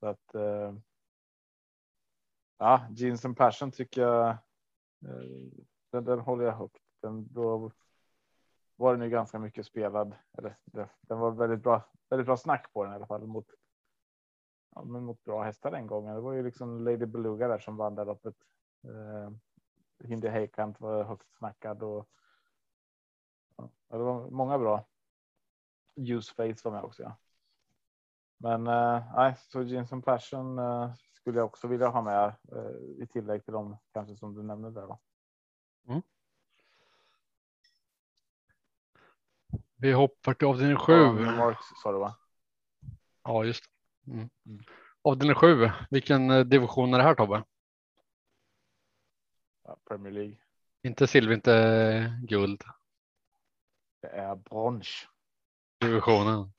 [0.00, 0.34] så att.
[0.34, 0.74] Eh,
[2.58, 4.28] ja, Jeans and Passion tycker jag.
[4.28, 6.82] Eh, den, den håller jag högt.
[7.00, 7.70] Den då
[8.76, 10.14] var den ju ganska mycket spelad.
[10.38, 13.46] Eller det, den var väldigt bra, väldigt bra snack på den i alla fall mot.
[14.74, 16.14] Ja, men mot bra hästar den gången.
[16.14, 18.34] Det var ju liksom Lady Beluga där som vann det loppet.
[18.84, 19.30] Eh,
[20.04, 22.08] Hindi Heikant var högt snackad och.
[23.56, 24.86] Ja, det var många bra.
[25.96, 27.02] Use Face var med också.
[27.02, 27.16] Ja.
[28.36, 33.02] Men eh, nej, så Jeans and Passion eh, skulle jag också vilja ha med eh,
[33.02, 34.86] i tillägg till dem kanske som du nämnde där.
[34.86, 34.98] Då.
[39.80, 40.94] Vi hoppar till avdelning Ja, 7.
[41.36, 42.16] Marks sa du va?
[43.24, 44.12] Ja, just det.
[44.12, 44.28] Mm.
[44.46, 44.64] Mm.
[45.02, 45.70] Avdelning 7.
[45.90, 47.44] Vilken eh, division är det här Tobbe?
[49.88, 50.36] Premier League.
[50.82, 52.62] Inte silver, inte eh, guld.
[54.02, 55.08] Det är brons.
[55.80, 56.52] Divisionen.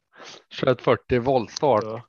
[0.61, 1.83] 2140 voltstart.
[1.83, 2.01] Ja.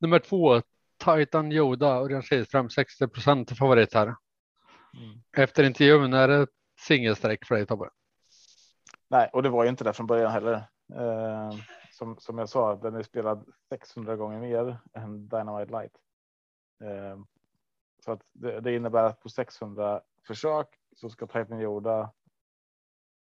[0.00, 0.62] Nummer två.
[1.04, 4.06] Titan Yoda Örjan Kihlström 60 procent favorit här.
[4.06, 5.22] Mm.
[5.36, 6.46] Efter intervjun är det
[6.80, 7.90] singelsträck för dig Tobbe.
[9.08, 10.54] Nej, och det var ju inte det från början heller.
[10.94, 11.52] Eh,
[11.90, 15.92] som, som jag sa, den är spelad 600 gånger mer än Dynamite Light.
[16.84, 17.18] Eh,
[18.04, 22.12] så att det, det innebär att på 600 försök så ska Titan Yoda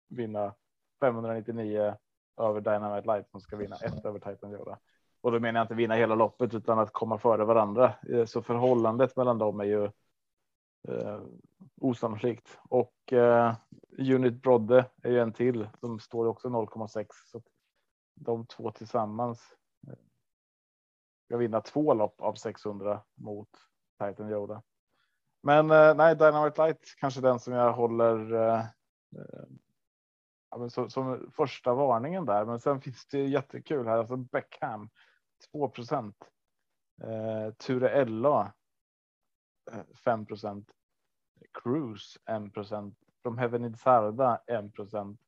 [0.08, 0.54] vinna
[1.00, 1.94] 599
[2.40, 4.78] över Dynamite Light som ska vinna ett över Titan Yoda.
[5.20, 7.94] Och då menar jag inte vinna hela loppet utan att komma före varandra.
[8.08, 9.84] Eh, så förhållandet mellan dem är ju
[10.88, 11.20] eh,
[11.80, 12.58] osannolikt.
[12.68, 13.54] Och eh,
[13.98, 15.68] Unit Brodde är ju en till.
[15.80, 17.06] De står också 0,6.
[17.26, 17.42] Så
[18.14, 19.56] de två tillsammans
[19.88, 19.98] eh,
[21.24, 23.48] ska vinna två lopp av 600 mot
[24.08, 24.62] Titan Yoda.
[25.42, 28.60] Men eh, nej, Dynamite Light kanske den som jag håller eh,
[29.16, 29.46] eh
[30.52, 32.44] ja, men så, som första varningen där.
[32.44, 33.98] Men sen finns det jättekul här.
[33.98, 34.90] Alltså Beckham
[35.52, 36.16] 2 procent.
[37.02, 38.52] Eh, Ture Ella
[39.72, 40.70] eh, 5 procent.
[41.62, 42.98] Cruise 1 procent.
[43.22, 45.20] From Heaven in Sarda 1 procent.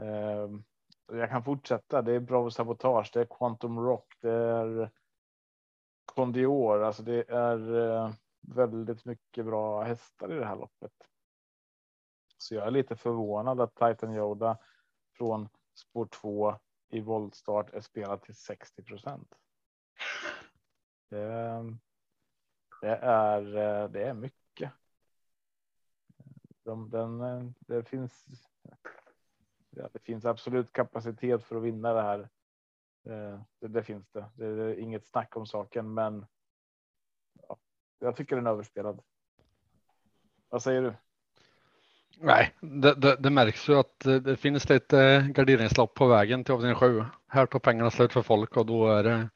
[0.00, 0.48] Eh,
[1.18, 2.02] jag kan fortsätta.
[2.02, 3.10] Det är Bravo Sabotage.
[3.12, 4.14] Det är Quantum Rock.
[4.20, 4.90] Det är
[6.04, 6.82] Condior.
[6.82, 10.92] Alltså det är eh, väldigt mycket bra hästar i det här loppet.
[12.38, 14.58] Så jag är lite förvånad att Titan Yoda
[15.12, 16.54] från spår 2
[16.88, 19.34] i voltstart är spelad till 60 procent.
[21.08, 21.76] Det,
[22.80, 24.72] det är eh, det är mycket.
[26.62, 28.26] De, den, eh, det finns.
[29.70, 32.28] Ja, det finns absolut kapacitet för att vinna det här.
[33.06, 34.24] Eh, det, det finns det.
[34.34, 36.26] Det är inget snack om saken, men.
[37.48, 37.56] Ja,
[37.98, 39.00] jag tycker den är överspelad.
[40.48, 40.94] Vad säger du?
[42.18, 46.54] Nej, det, det, det märks ju att det, det finns lite garderingslopp på vägen till
[46.54, 47.04] avdelning 7.
[47.28, 49.28] Här tar pengarna slut för folk och då är det,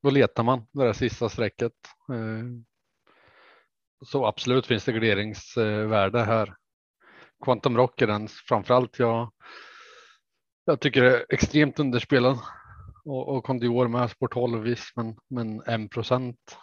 [0.00, 1.72] då letar man det där sista strecket.
[2.08, 2.44] Eh,
[4.04, 6.54] så absolut finns det garderingsvärde här.
[7.44, 9.32] Quantum Rock är den framförallt jag.
[10.64, 12.38] Jag tycker det är extremt underspelad
[13.04, 16.58] och, och Condior med sport 12 visst, men, men 1 procent.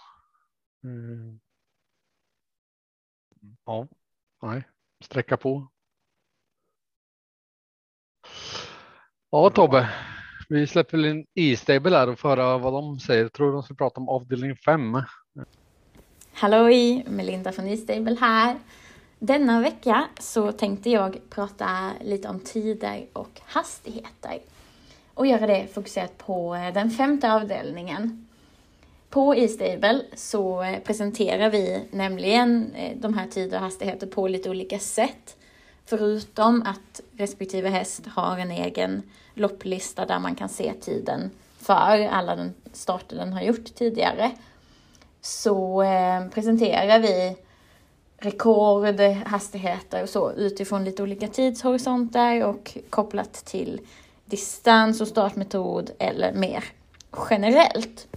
[0.84, 1.39] Mm.
[3.66, 3.88] Ja,
[4.42, 4.64] nej,
[5.04, 5.68] sträcka på.
[9.30, 9.89] Ja, Tobbe,
[10.50, 13.22] vi släpper in E-stable här och får höra vad de säger.
[13.22, 14.98] Jag tror de ska prata om avdelning 5.
[16.34, 17.06] Halloj!
[17.08, 18.60] Melinda från E-stable här.
[19.20, 24.39] Denna vecka så tänkte jag prata lite om tider och hastigheter.
[25.22, 28.28] Och göra det fokuserat på eh, den femte avdelningen.
[29.09, 34.49] På E-stable så eh, presenterar vi nämligen eh, de här tider och hastigheter på lite
[34.49, 35.38] olika sätt.
[35.86, 39.03] Förutom att respektive häst har en egen
[39.34, 44.32] lopplista där man kan se tiden för alla den starter den har gjort tidigare
[45.22, 45.84] så
[46.34, 47.36] presenterar vi
[48.17, 53.82] rekord, hastigheter och så utifrån lite olika tidshorisonter och kopplat till
[54.32, 56.64] distans och startmetod eller mer
[57.30, 58.08] generellt.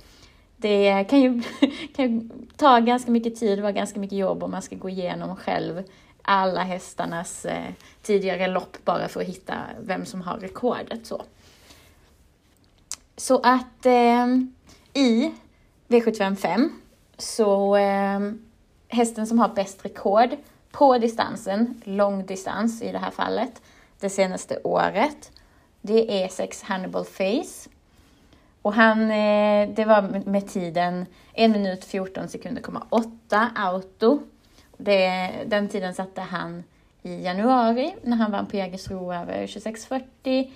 [0.56, 1.42] Det kan ju,
[1.96, 5.36] kan ju ta ganska mycket tid, vara ganska mycket jobb om man ska gå igenom
[5.36, 5.82] själv
[6.24, 11.06] alla hästarnas eh, tidigare lopp bara för att hitta vem som har rekordet.
[11.06, 11.22] Så,
[13.16, 14.26] så att eh,
[14.94, 15.32] i
[15.88, 16.68] V755
[17.18, 18.20] så eh,
[18.88, 20.36] hästen som har bäst rekord
[20.72, 23.62] på distansen, långdistans i det här fallet,
[24.00, 25.32] det senaste året,
[25.86, 27.70] det är sex Hannibal Face.
[28.62, 34.22] Och han, eh, det var med tiden 1 minut 14 sekunder, 8 auto.
[34.76, 36.64] Det, den tiden satte han
[37.02, 40.52] i januari när han vann på Jägersro över 2640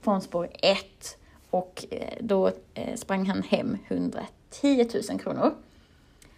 [0.00, 1.18] från spår 1
[1.50, 5.54] och eh, då eh, sprang han hem 110 000 kronor.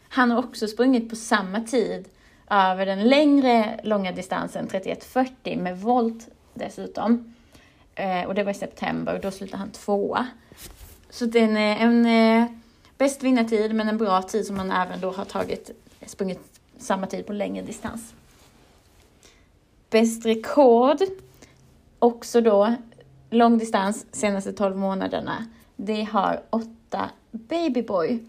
[0.09, 2.09] Han har också sprungit på samma tid
[2.51, 7.35] över den längre långa distansen 3140 med volt dessutom.
[8.01, 10.27] Eh, och det var i september och då slutade han tvåa.
[11.11, 12.47] Så det är en, eh, en, eh,
[12.99, 15.71] bäst vinnartid men en bra tid som han även då har tagit,
[16.07, 18.15] sprungit samma tid på längre distans.
[19.91, 20.99] Bäst rekord,
[21.99, 22.75] också då
[23.31, 25.47] långdistans senaste 12 månaderna.
[25.77, 28.25] Det har 8 Babyboy.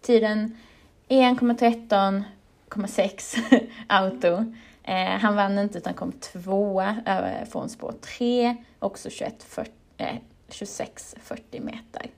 [0.00, 0.56] Tiden
[1.08, 3.36] 1,13,6
[3.86, 4.52] auto.
[4.84, 10.16] Eh, han vann inte utan kom tvåa eh, från spår 3, också 21, 40, eh,
[10.48, 12.10] 26-40 meter.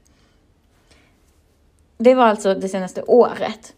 [1.98, 3.74] Det var alltså det senaste året.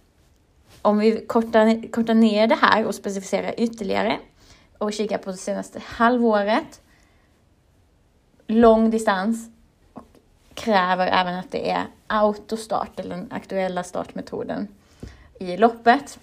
[0.83, 4.19] Om vi kortar, kortar ner det här och specificerar ytterligare
[4.79, 6.81] och kikar på det senaste halvåret.
[8.47, 9.51] Lång distans
[9.93, 10.05] och
[10.55, 14.69] kräver även att det är autostart, eller den aktuella startmetoden
[15.41, 16.19] i loppet.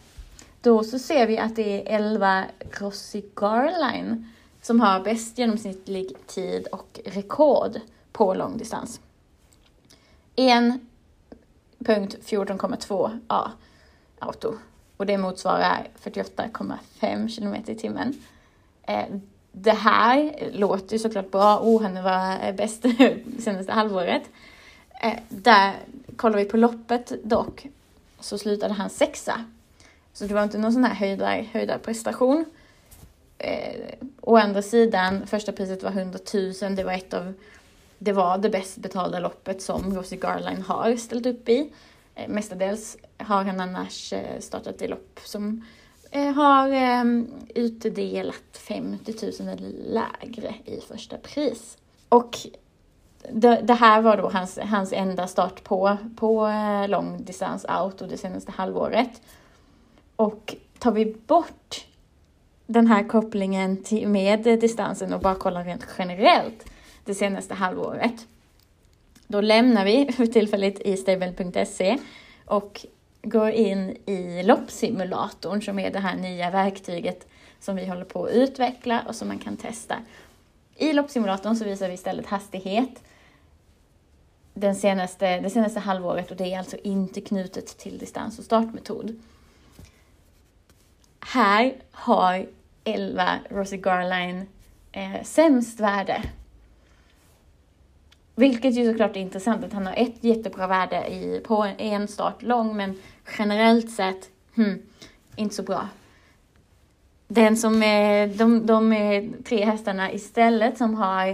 [0.65, 4.27] Då så ser vi att det är 11 Rossi Garline
[4.61, 7.79] som har bäst genomsnittlig tid och rekord
[8.11, 8.99] på långdistans.
[10.35, 13.51] 1.14,2 A
[14.19, 14.53] auto
[14.97, 18.13] och det motsvarar 48,5 kilometer i timmen.
[18.83, 19.05] Eh,
[19.51, 21.59] det här låter ju såklart bra.
[21.59, 22.85] Oh, han var bäst
[23.43, 24.23] senaste halvåret.
[25.01, 25.73] Eh, där
[26.15, 27.67] kollar vi på loppet dock
[28.19, 29.45] så slutade han sexa.
[30.15, 32.45] Så det var inte någon sån här höjdar, höjdarprestation.
[33.37, 36.75] Eh, å andra sidan, första priset var 100 000.
[36.75, 37.33] Det var ett av
[37.97, 41.73] det var det bäst betalda loppet som Rosie Garline har ställt upp i.
[42.15, 45.65] Eh, mestadels har han annars eh, startat i lopp som
[46.11, 47.03] eh, har eh,
[47.55, 51.77] utdelat 50 000 eller lägre i första pris.
[52.09, 52.37] Och
[53.31, 58.17] det, det, här var då hans, hans enda start på, på eh, långdistans och det
[58.17, 59.21] senaste halvåret.
[60.15, 61.85] Och tar vi bort
[62.65, 66.65] den här kopplingen till, med distansen och bara kollar rent generellt
[67.05, 68.27] det senaste halvåret.
[69.27, 71.97] Då lämnar vi för tillfället i stable.se
[72.45, 72.85] och
[73.23, 77.27] går in i loppsimulatorn som är det här nya verktyget
[77.59, 79.95] som vi håller på att utveckla och som man kan testa.
[80.75, 83.03] I loppsimulatorn så visar vi istället hastighet
[84.53, 89.21] den senaste, det senaste halvåret och det är alltså inte knutet till distans och startmetod.
[91.35, 92.45] Här har
[92.83, 94.47] 11 Rosie Garline
[94.91, 96.23] eh, sämst värde.
[98.35, 102.41] Vilket ju såklart är intressant att han har ett jättebra värde i, på en start
[102.41, 103.01] lång men
[103.37, 104.81] generellt sett, hmm,
[105.35, 105.87] inte så bra.
[107.27, 111.27] Den som är, de, de är tre hästarna istället som har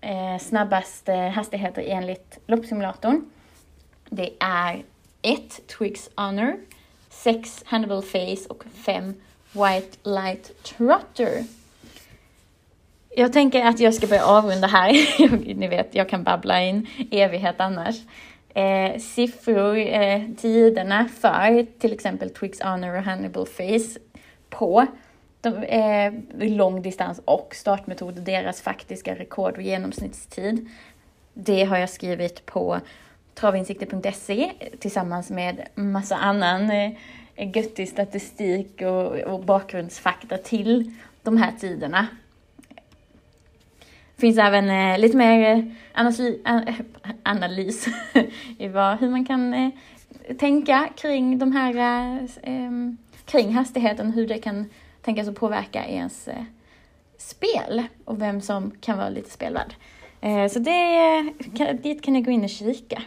[0.00, 3.30] eh, snabbast hastigheter enligt loppsimulatorn.
[4.08, 4.84] Det är
[5.22, 6.56] 1 Twix Honor,
[7.22, 9.14] 6 Hannibal Face och 5
[9.52, 11.44] White Light Trotter.
[13.16, 15.54] Jag tänker att jag ska börja avrunda här.
[15.54, 17.96] Ni vet, jag kan babbla in evighet annars.
[18.54, 24.00] Eh, siffror, eh, tiderna för till exempel Twix Honor och Hannibal Face
[24.50, 24.86] på
[25.40, 26.12] de, eh,
[26.48, 30.68] långdistans och startmetod, deras faktiska rekord och genomsnittstid.
[31.34, 32.80] Det har jag skrivit på
[33.40, 36.92] travinsikter.se tillsammans med massa annan eh,
[37.36, 42.06] göttig statistik och, och bakgrundsfakta till de här tiderna.
[44.16, 45.64] Det finns även eh, lite mer eh, eh,
[45.94, 46.40] analys,
[47.22, 47.86] analys
[48.58, 49.70] i vad, hur man kan eh,
[50.38, 51.74] tänka kring de här
[52.42, 52.70] eh,
[53.24, 54.70] kring hastigheten, hur det kan
[55.02, 56.42] tänkas att påverka ens eh,
[57.18, 59.74] spel och vem som kan vara lite spelvärd.
[60.20, 61.32] Eh, så det,
[61.82, 63.02] dit kan ni gå in och kika.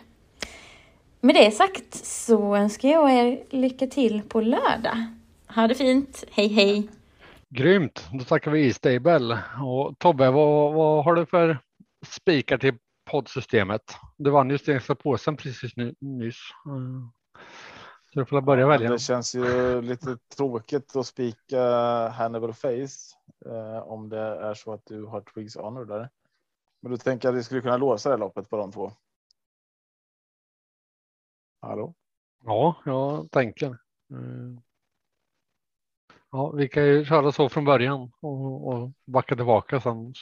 [1.24, 5.06] Med det sagt så önskar jag er lycka till på lördag.
[5.56, 6.24] Ha det fint.
[6.32, 6.90] Hej hej!
[7.50, 8.10] Grymt!
[8.14, 9.40] Då tackar vi E-stable.
[9.64, 11.58] Och Tobbe, vad, vad har du för
[12.08, 12.74] spikar till
[13.12, 13.82] poddsystemet.
[14.18, 16.40] Du vann ju Stensta påsen precis ny, nyss.
[18.14, 18.92] Så du får börja välja.
[18.92, 21.64] Det känns ju lite tråkigt att spika
[22.08, 23.16] Hannibal Face
[23.46, 26.10] eh, om det är så att du har Twigs Honor där.
[26.82, 28.92] Men du tänker att vi skulle kunna låsa det loppet på de två.
[31.62, 31.94] Hallå?
[32.44, 33.78] Ja, jag tänker.
[34.12, 34.62] Mm.
[36.32, 40.14] Ja, vi kan ju köra så från början och, och backa tillbaka sen.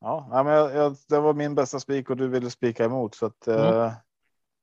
[0.00, 3.26] Ja, men jag, jag, det var min bästa spik och du ville spika emot så
[3.26, 3.60] att mm.
[3.60, 3.92] eh,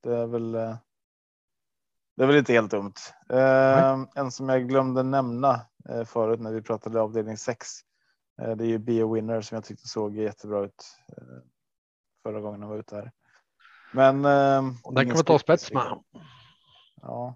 [0.03, 0.55] det är väl.
[0.55, 0.75] Eh,
[2.15, 2.93] det är väl inte helt dumt.
[3.29, 7.67] Eh, en som jag glömde nämna eh, förut när vi pratade avdelning 6.
[8.41, 11.43] Eh, det är ju a Winner som jag tyckte såg jättebra ut eh,
[12.23, 13.11] förra gången jag var ute här.
[13.95, 14.25] Men.
[14.25, 16.03] Eh, den kan vi ta spets med.
[17.01, 17.35] Ja,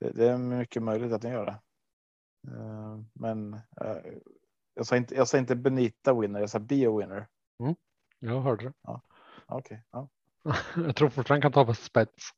[0.00, 1.58] det, det, är mycket möjligt att den gör det.
[2.52, 3.96] Eh, men eh,
[4.74, 5.14] jag sa inte.
[5.14, 6.40] Jag sa inte Benita winner.
[6.40, 7.28] Jag sa Be a winner.
[7.60, 7.74] Mm,
[8.18, 8.72] jag hörde det.
[8.82, 9.00] Ja,
[9.46, 9.58] okej.
[9.58, 10.08] Okay, ja.
[10.86, 12.30] jag tror fortfarande kan ta på spets.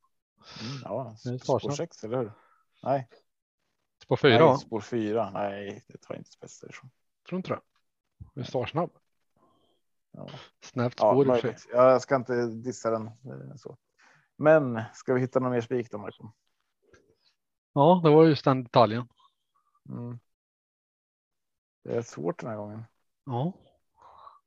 [0.60, 2.32] Mm, ja, spår sex, eller hur?
[2.82, 3.08] Nej.
[4.02, 4.46] Spår fyra?
[4.46, 5.30] Nej, spår fyra.
[5.30, 6.90] Nej, det tar inte spets därifrån.
[7.28, 7.60] Tror inte det.
[8.34, 8.90] Vi står snabb.
[10.12, 10.28] Ja.
[10.60, 13.76] Snabbt spår ja, i Jag ska inte dissa den eh, så.
[14.36, 16.30] Men ska vi hitta någon mer spik då, Marco?
[17.72, 19.08] Ja, det var just den detaljen.
[19.88, 20.18] Mm.
[21.84, 22.84] Det är svårt den här gången.
[23.24, 23.52] Ja.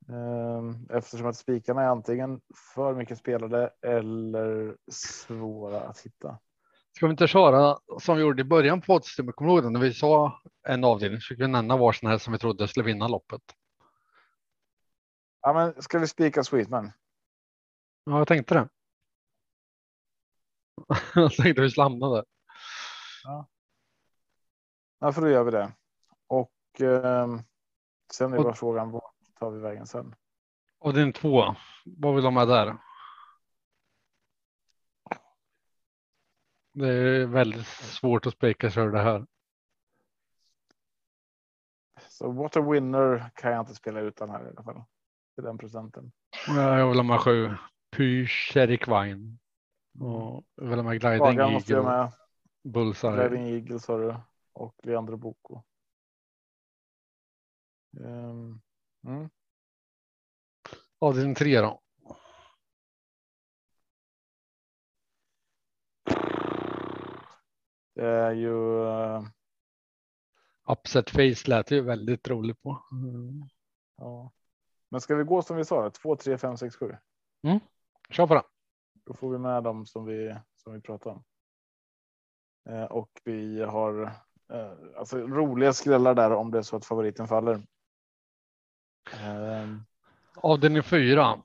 [0.09, 2.41] Ehm, eftersom att spikarna är antingen
[2.73, 6.39] för mycket spelade eller svåra att hitta.
[6.95, 9.35] Ska vi inte köra som vi gjorde i början på systemet?
[9.35, 11.21] Kommer du ihåg när vi sa en avdelning?
[11.21, 13.41] Så vi nämna varsin här som vi trodde skulle vinna loppet.
[15.41, 16.91] Ja, men ska vi spika Sweetman?
[18.03, 18.69] Ja, jag tänkte det.
[21.15, 22.25] jag tänkte vi där.
[23.23, 23.49] Ja.
[24.99, 25.73] ja, för då gör vi det.
[26.27, 27.39] Och eh,
[28.13, 30.15] sen är bara frågan vart tar vi vägen sen?
[30.79, 31.55] Och din två.
[31.85, 32.77] Vad vill de ha där?
[36.73, 39.25] Det är väldigt svårt att spika för det här.
[42.07, 44.83] Så what a winner kan jag inte spela utan här i alla fall.
[45.41, 46.11] Till den procenten.
[46.47, 47.49] Ja, jag vill ha med sju.
[47.91, 49.39] Pysch, Erik Wein.
[49.99, 52.11] Och jag vill ha med Gliding Eagle.
[52.63, 53.29] Bullseye.
[53.29, 54.15] Gliding Eagle sa du.
[54.53, 55.63] Och Leandro Boko.
[57.99, 58.61] Um,
[59.07, 59.29] mm.
[60.99, 61.81] Avdelning tre då.
[67.93, 68.53] Det är ju.
[68.83, 69.23] Uh...
[70.71, 72.83] Upset face lät ju väldigt roligt på.
[72.91, 73.43] Mm.
[73.97, 74.31] Ja.
[74.91, 75.89] Men ska vi gå som vi sa?
[75.89, 76.95] 2, 3, 5, 6, 7.
[77.43, 77.59] Mm.
[78.09, 78.43] Kör på det.
[79.05, 81.23] Då får vi med dem som vi som vi pratar om.
[82.69, 84.03] Eh, och vi har
[84.53, 87.61] eh, alltså roliga skrällar där om det är så att favoriten faller.
[89.13, 89.67] Eh,
[90.35, 91.41] Avdelning fyra.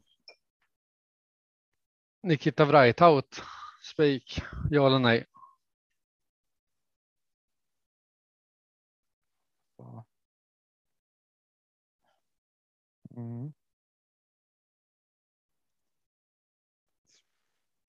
[2.23, 3.43] Nikita Vrajtaut.
[3.83, 4.43] Spik.
[4.71, 5.27] Ja eller nej?
[13.17, 13.53] Mm.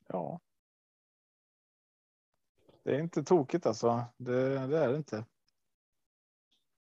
[0.08, 0.40] Ja.
[2.84, 4.06] Det är inte tokigt alltså.
[4.18, 5.26] Det, det är det inte.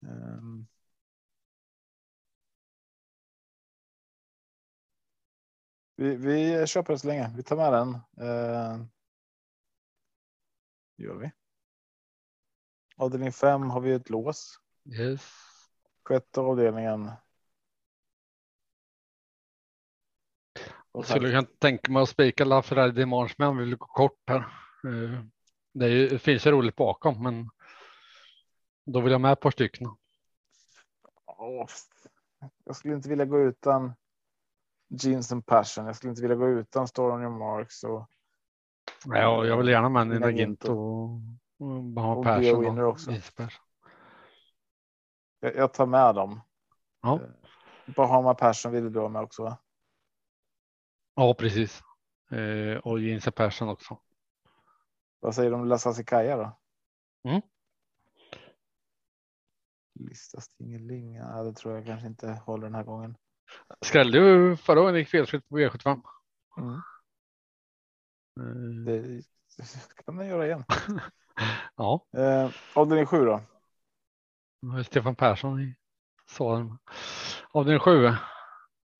[0.01, 0.67] Um.
[5.95, 7.33] Vi, vi köper så länge.
[7.35, 7.93] Vi tar med den.
[8.27, 8.85] Eh,
[10.97, 11.31] gör vi.
[12.95, 14.59] Avdelning 5 har vi ett lås.
[14.85, 15.21] Yes.
[16.03, 17.11] Sjätte avdelningen.
[20.93, 24.37] Jag skulle kunna tänka mig att spika LaFerrari Dimanche men vill gå kort här.
[24.83, 25.23] Eh,
[25.73, 27.49] det, ju, det finns ju roligt bakom men
[28.85, 29.87] då vill jag med ett par stycken.
[32.65, 33.93] Jag skulle inte vilja gå utan
[34.89, 35.85] Jeans and Passion.
[35.85, 37.83] Jag skulle inte vilja gå utan Store on marks.
[37.83, 38.09] Och,
[39.05, 41.09] ja, jag vill gärna med Nina Gint och,
[41.59, 42.79] och Bahama Persson.
[42.79, 43.11] Och också.
[45.39, 46.41] Jag, jag, tar med dem.
[47.01, 47.13] Ja.
[47.15, 49.43] Eh, Bahama Passion vill du ha med också?
[49.43, 49.57] Va?
[51.15, 51.81] Ja, precis.
[52.31, 53.99] Eh, och Jeans and Passion också.
[55.19, 56.59] Vad säger du om Lasasikaja då?
[57.29, 57.41] Mm.
[59.99, 61.43] Lista Stingelinga.
[61.43, 63.17] Det tror jag kanske inte håller den här gången.
[63.85, 66.01] Skrällde ju förra gången gick felfritt på V75.
[66.57, 66.81] Mm.
[68.85, 69.23] Det
[70.05, 70.63] kan man göra igen.
[71.75, 72.05] ja.
[72.17, 73.41] Eh, avdelning sju då?
[74.83, 75.75] Stefan Persson i
[76.25, 76.77] salen.
[77.51, 78.11] Avdelning sju.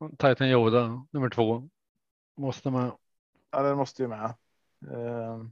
[0.10, 1.70] Titan Yoda nummer två.
[2.38, 2.92] Måste med.
[3.52, 4.26] Ja, den måste ju med.
[4.92, 5.46] Eh.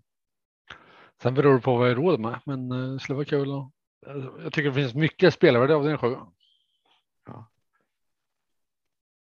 [1.21, 3.51] Sen beror det på vad jag råd med, men eh, det skulle vara kul.
[3.51, 3.71] Och,
[4.43, 6.15] jag tycker det finns mycket spelvärde av den sju.
[7.25, 7.45] Ja.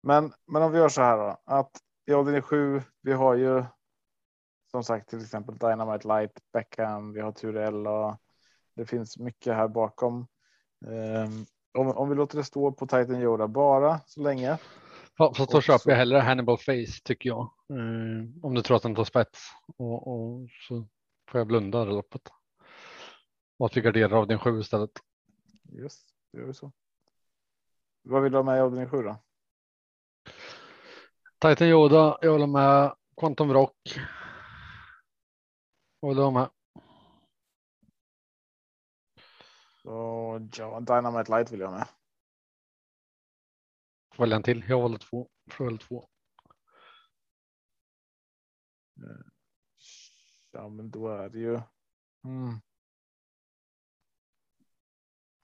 [0.03, 1.71] Men, men om vi gör så här då, att
[2.05, 3.63] i avdelning 7, vi har ju
[4.71, 8.15] som sagt till exempel Dynamite Light, Beckham, vi har Turell och
[8.75, 10.27] det finns mycket här bakom.
[10.85, 14.57] Um, om, om vi låter det stå på Titan Yoda bara så länge.
[15.17, 17.53] Fast då köper jag hellre Hannibal Face tycker jag.
[17.69, 19.39] Mm, om du tror att den tar spets
[19.77, 20.87] och, och så
[21.29, 22.21] får jag blunda det loppet.
[23.57, 24.91] Och att vi garderar av din sju istället.
[25.63, 26.71] Just, det gör vi så.
[28.01, 29.17] Vad vill du ha med i avdelning sju då?
[31.39, 32.95] Titan Yoda, jag håller med.
[33.17, 33.99] Quantum Rock.
[36.01, 36.49] Håller du med?
[39.81, 41.87] Så, ja, Dynamite Light vill jag med.
[44.17, 44.65] Välja en till.
[44.67, 45.29] Jag valde två.
[45.51, 46.07] Får två.
[50.51, 51.61] Ja, men då är det ju.
[52.25, 52.59] Mm.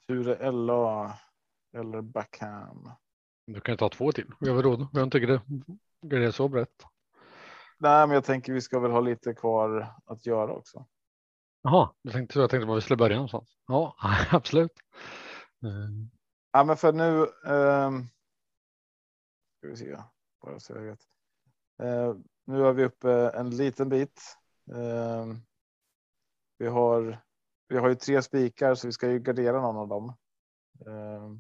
[0.08, 1.20] Ture LA
[1.78, 2.92] eller Backham.
[3.46, 4.32] Du kan ta två till.
[4.40, 4.98] Vi har råd.
[4.98, 5.42] Inte det.
[6.02, 6.86] Det är så brett.
[7.78, 10.86] Nej, men jag tänker vi ska väl ha lite kvar att göra också.
[11.62, 13.58] Jaha, jag tänkte, jag tänkte bara vi skulle börja någonstans.
[13.68, 13.96] Ja,
[14.32, 14.72] absolut.
[15.64, 16.10] Mm.
[16.52, 17.28] Ja, men för nu.
[17.54, 18.08] Um,
[19.62, 19.98] ska vi se.
[20.42, 21.00] Bara så jag vet.
[21.84, 24.38] Uh, nu är vi uppe en liten bit.
[24.72, 25.36] Uh,
[26.58, 27.22] vi har.
[27.68, 30.16] Vi har ju tre spikar så vi ska ju gardera någon av dem.
[30.88, 31.38] Uh,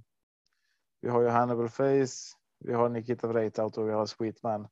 [1.01, 2.37] vi har ju Hannibal Face.
[2.59, 4.67] Vi har Nikita Vreitaut och vi har Sweetman.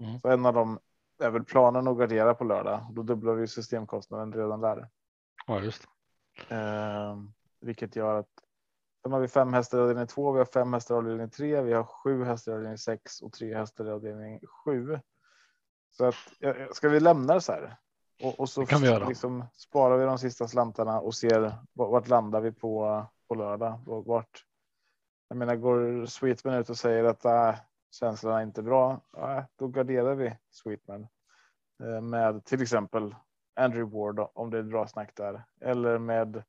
[0.00, 0.20] Mm.
[0.20, 0.78] Så en av dem
[1.18, 2.86] är väl planen att gardera på lördag.
[2.90, 4.88] Då dubblar vi systemkostnaden redan där.
[5.46, 5.82] Ja, just
[6.48, 7.16] eh,
[7.60, 8.47] Vilket gör att
[9.02, 11.62] sen har vi fem hästar i avdelning två, vi har fem hästar i avdelning tre,
[11.62, 14.98] vi har sju hästar i avdelning sex och tre hästar i avdelning sju.
[15.90, 16.14] Så att
[16.72, 17.76] ska vi lämna det så här?
[18.22, 19.08] Och, och så kan vi göra.
[19.08, 23.80] Liksom, sparar vi de sista slantarna och ser vart landar vi på på lördag?
[23.84, 24.44] Vart?
[25.28, 27.54] Jag menar, går Sweetman ut och säger att äh,
[27.90, 31.08] känslan är inte bra, äh, då garderar vi Sweetman
[31.82, 33.14] eh, med till exempel
[33.54, 36.42] Andrew Ward om det är bra snack där eller med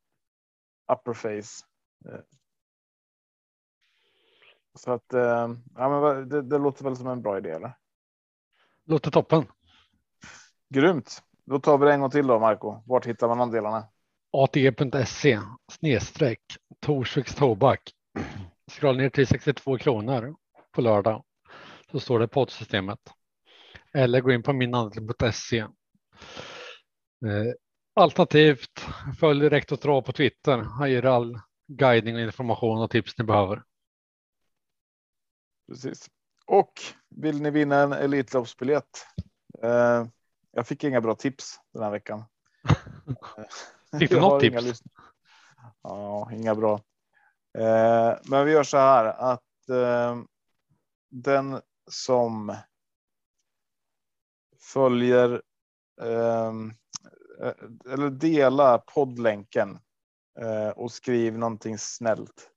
[0.92, 1.66] upper face.
[2.06, 2.20] Eh.
[4.76, 7.50] Så att eh, ja, men det, det låter väl som en bra idé.
[7.50, 7.74] Eller?
[8.86, 9.46] Låter toppen.
[10.70, 11.24] Grymt.
[11.46, 12.84] Då tar vi det en gång till då, Marco.
[12.86, 13.88] Vart hittar man andelarna?
[14.32, 15.40] ATG.se
[15.72, 16.42] snedstreck
[16.80, 17.82] Torsviks Tobak.
[18.72, 20.36] Scroll ner till 62 kronor
[20.72, 21.24] på lördag
[21.92, 23.00] så står det poddsystemet.
[23.94, 25.60] Eller gå in på minandel.se.
[25.60, 25.68] Eh,
[27.96, 28.86] alternativt
[29.20, 30.58] följ direkt och dra på Twitter.
[30.58, 33.64] Han ger all guidning och information och tips ni behöver.
[35.70, 36.10] Precis.
[36.46, 36.74] Och
[37.10, 39.06] vill ni vinna en Elitloppsbiljett?
[39.62, 40.06] Eh,
[40.52, 42.24] jag fick inga bra tips den här veckan.
[44.00, 44.56] Fick du något tips?
[44.56, 44.74] Inga
[45.82, 46.74] ja, inga bra.
[47.58, 50.22] Eh, men vi gör så här att eh,
[51.10, 51.62] den
[51.92, 52.56] som
[54.60, 55.42] följer
[56.02, 56.74] ehm,
[57.42, 59.80] eh, eller dela poddlänken
[60.40, 62.52] eh, och skriv någonting snällt.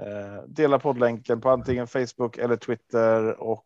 [0.00, 3.64] Eh, dela poddlänken på antingen Facebook eller Twitter och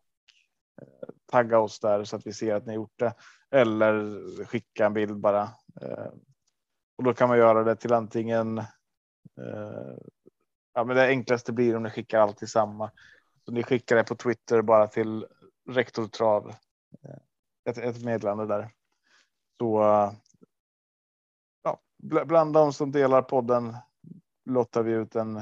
[0.81, 3.13] eh, tagga oss där så att vi ser att ni gjort det
[3.51, 5.41] eller skicka en bild bara.
[5.81, 6.11] Eh,
[6.97, 8.61] och då kan man göra det till antingen.
[10.73, 12.91] Ja, men det enklaste blir om ni skickar allt samma.
[13.45, 15.25] Så ni skickar det på Twitter bara till
[15.69, 16.53] rektor trav.
[17.69, 18.69] Ett, ett meddelande där.
[19.59, 19.81] Så.
[21.63, 21.81] Ja,
[22.25, 23.77] bland de som delar podden
[24.45, 25.41] lottar vi ut en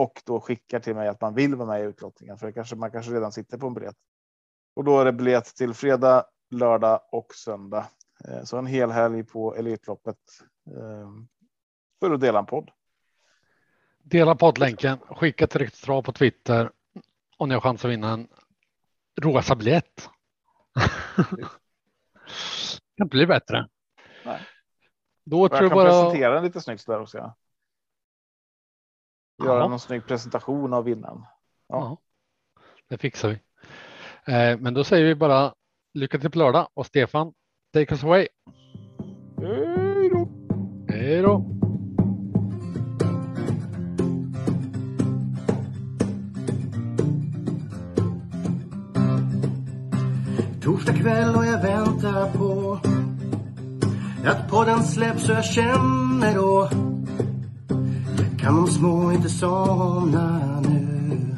[0.00, 2.76] och då skickar till mig att man vill vara med i utlottningen för det kanske
[2.76, 3.96] man kanske redan sitter på en biljett.
[4.74, 7.86] Och då är det biljett till fredag, lördag och söndag.
[8.24, 10.16] Eh, så en hel helg på Elitloppet
[10.66, 11.10] eh,
[12.00, 12.70] för att dela en podd.
[14.02, 16.70] Dela poddlänken, skicka till Rektor på Twitter
[17.38, 18.28] och ni har chans att vinna en
[19.22, 20.08] rosa biljett.
[22.96, 23.68] kan inte bli bättre.
[24.24, 24.40] Nej.
[25.24, 25.90] Då tror jag kan bara...
[25.90, 27.34] presentera den lite snyggt där också.
[29.44, 31.24] Göra någon snygg presentation av vinnaren.
[31.68, 31.78] Ja.
[31.78, 31.96] ja.
[32.88, 33.34] det fixar vi.
[34.32, 35.54] Eh, men då säger vi bara
[35.94, 37.32] lycka till på lördag och Stefan,
[37.72, 38.28] take us away.
[39.38, 40.28] Hej då.
[40.88, 41.44] Hej då.
[50.62, 52.80] Torsdag kväll och jag väntar på
[54.24, 56.89] att podden släpps och jag känner då
[58.40, 61.36] kan de små inte somna nu.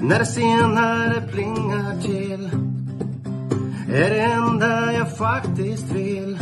[0.00, 2.50] När det senare plingar till
[3.88, 6.38] är det enda jag faktiskt vill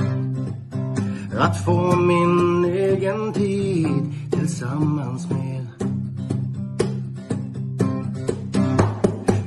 [1.38, 5.66] att få min egen tid tillsammans med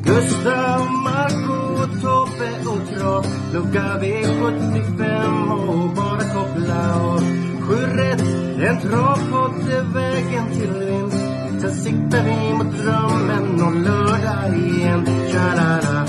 [0.04, 3.26] Gustav, Marco, Tobbe och Trav.
[3.54, 7.53] Lucka V75 och bara koppla av.
[7.68, 8.22] Sju rätt,
[8.70, 11.24] en travpodd är vägen till vinst.
[11.62, 15.06] Sen siktar vi mot drömmen och lördag igen.
[15.32, 16.06] Tja-la-la.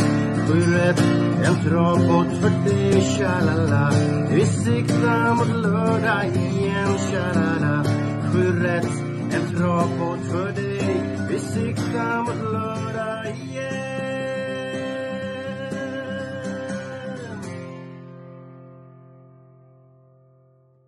[0.47, 1.03] Sju rätt,
[1.45, 3.03] en travpodd för dig.
[3.03, 3.91] Tja-la-la.
[4.31, 6.99] Vi siktar mot lördag igen.
[7.11, 7.85] Tja-la-la.
[8.33, 8.91] Sju rätt,
[9.33, 11.03] en travpodd för dig.
[11.31, 12.54] Vi siktar mot